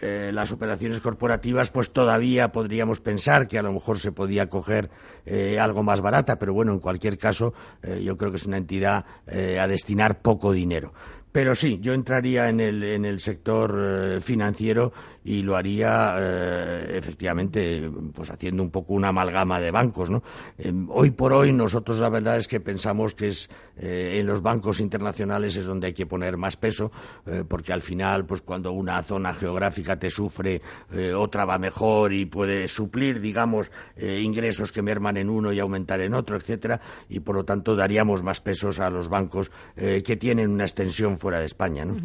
las 0.00 0.52
operaciones 0.52 1.00
corporativas, 1.00 1.70
pues 1.70 1.90
todavía 1.90 2.52
podríamos 2.52 3.00
pensar 3.00 3.48
que 3.48 3.58
a 3.58 3.62
lo 3.62 3.72
mejor 3.72 3.98
se 3.98 4.12
podía 4.12 4.48
coger 4.48 4.90
algo 5.58 5.82
más 5.82 6.02
barata, 6.02 6.38
pero 6.38 6.52
bueno, 6.52 6.72
en 6.72 6.80
cualquier 6.80 7.16
caso, 7.16 7.54
yo 7.82 8.16
creo 8.16 8.30
que 8.30 8.36
es 8.36 8.46
una 8.46 8.58
entidad 8.58 9.06
a 9.26 9.66
destinar 9.66 10.20
poco 10.20 10.52
dinero. 10.52 10.85
Pero 11.32 11.54
sí, 11.54 11.78
yo 11.82 11.92
entraría 11.92 12.48
en 12.48 12.60
el, 12.60 12.82
en 12.82 13.04
el 13.04 13.20
sector 13.20 13.76
eh, 13.78 14.20
financiero 14.22 14.92
y 15.26 15.42
lo 15.42 15.56
haría 15.56 16.14
eh, 16.18 16.92
efectivamente 16.96 17.90
pues 18.14 18.30
haciendo 18.30 18.62
un 18.62 18.70
poco 18.70 18.94
una 18.94 19.08
amalgama 19.08 19.60
de 19.60 19.72
bancos. 19.72 20.08
¿no? 20.08 20.22
Eh, 20.56 20.72
hoy 20.88 21.10
por 21.10 21.32
hoy 21.32 21.52
nosotros 21.52 21.98
la 21.98 22.08
verdad 22.08 22.38
es 22.38 22.46
que 22.46 22.60
pensamos 22.60 23.14
que 23.14 23.28
es 23.28 23.50
en 23.78 24.26
los 24.26 24.40
bancos 24.40 24.80
internacionales 24.80 25.54
es 25.56 25.66
donde 25.66 25.88
hay 25.88 25.92
que 25.92 26.06
poner 26.06 26.38
más 26.38 26.56
peso 26.56 26.90
porque 27.46 27.74
al 27.74 27.82
final 27.82 28.24
pues 28.24 28.40
cuando 28.40 28.72
una 28.72 29.02
zona 29.02 29.34
geográfica 29.34 29.98
te 29.98 30.08
sufre 30.08 30.62
otra 31.14 31.44
va 31.44 31.58
mejor 31.58 32.14
y 32.14 32.24
puede 32.24 32.68
suplir 32.68 33.20
digamos 33.20 33.70
ingresos 33.98 34.72
que 34.72 34.80
merman 34.80 35.18
en 35.18 35.28
uno 35.28 35.52
y 35.52 35.60
aumentar 35.60 36.00
en 36.00 36.14
otro, 36.14 36.38
etcétera 36.38 36.80
y 37.10 37.20
por 37.20 37.34
lo 37.34 37.44
tanto 37.44 37.76
daríamos 37.76 38.22
más 38.22 38.40
pesos 38.40 38.80
a 38.80 38.88
los 38.88 39.10
bancos 39.10 39.50
que 39.76 40.16
tienen 40.16 40.52
una 40.52 40.64
extensión 40.64 41.18
fuera 41.18 41.40
de 41.40 41.44
España. 41.44 41.84
¿no? 41.84 41.96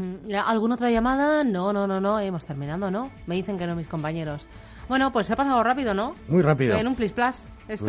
¿Alguna 0.45 0.75
otra 0.75 0.91
llamada? 0.91 1.45
No, 1.45 1.71
no, 1.71 1.87
no, 1.87 2.01
no, 2.01 2.19
hemos 2.19 2.43
terminado, 2.43 2.91
¿no? 2.91 3.10
Me 3.27 3.35
dicen 3.35 3.57
que 3.57 3.67
no 3.67 3.75
mis 3.75 3.87
compañeros. 3.87 4.47
Bueno, 4.87 5.11
pues 5.11 5.27
se 5.27 5.33
ha 5.33 5.35
pasado 5.35 5.63
rápido, 5.63 5.93
¿no? 5.93 6.15
Muy 6.27 6.41
rápido. 6.41 6.75
En 6.75 6.87
un 6.87 6.95
plis. 6.95 7.13
Esto 7.67 7.85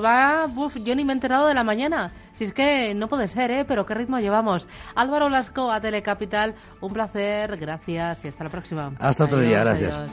pues 0.00 0.04
va, 0.04 0.46
uf, 0.54 0.76
yo 0.84 0.94
ni 0.94 1.04
me 1.04 1.12
he 1.12 1.14
enterado 1.14 1.48
de 1.48 1.54
la 1.54 1.64
mañana. 1.64 2.12
Si 2.34 2.44
es 2.44 2.52
que 2.52 2.94
no 2.94 3.08
puede 3.08 3.26
ser, 3.26 3.50
¿eh? 3.50 3.64
Pero 3.66 3.84
qué 3.84 3.94
ritmo 3.94 4.20
llevamos. 4.20 4.68
Álvaro 4.94 5.28
Lasco 5.28 5.72
a 5.72 5.80
Telecapital, 5.80 6.54
un 6.80 6.92
placer, 6.92 7.56
gracias 7.56 8.24
y 8.24 8.28
hasta 8.28 8.44
la 8.44 8.50
próxima. 8.50 8.92
Hasta 8.98 9.24
otro 9.24 9.40
día, 9.40 9.60
gracias. 9.60 10.04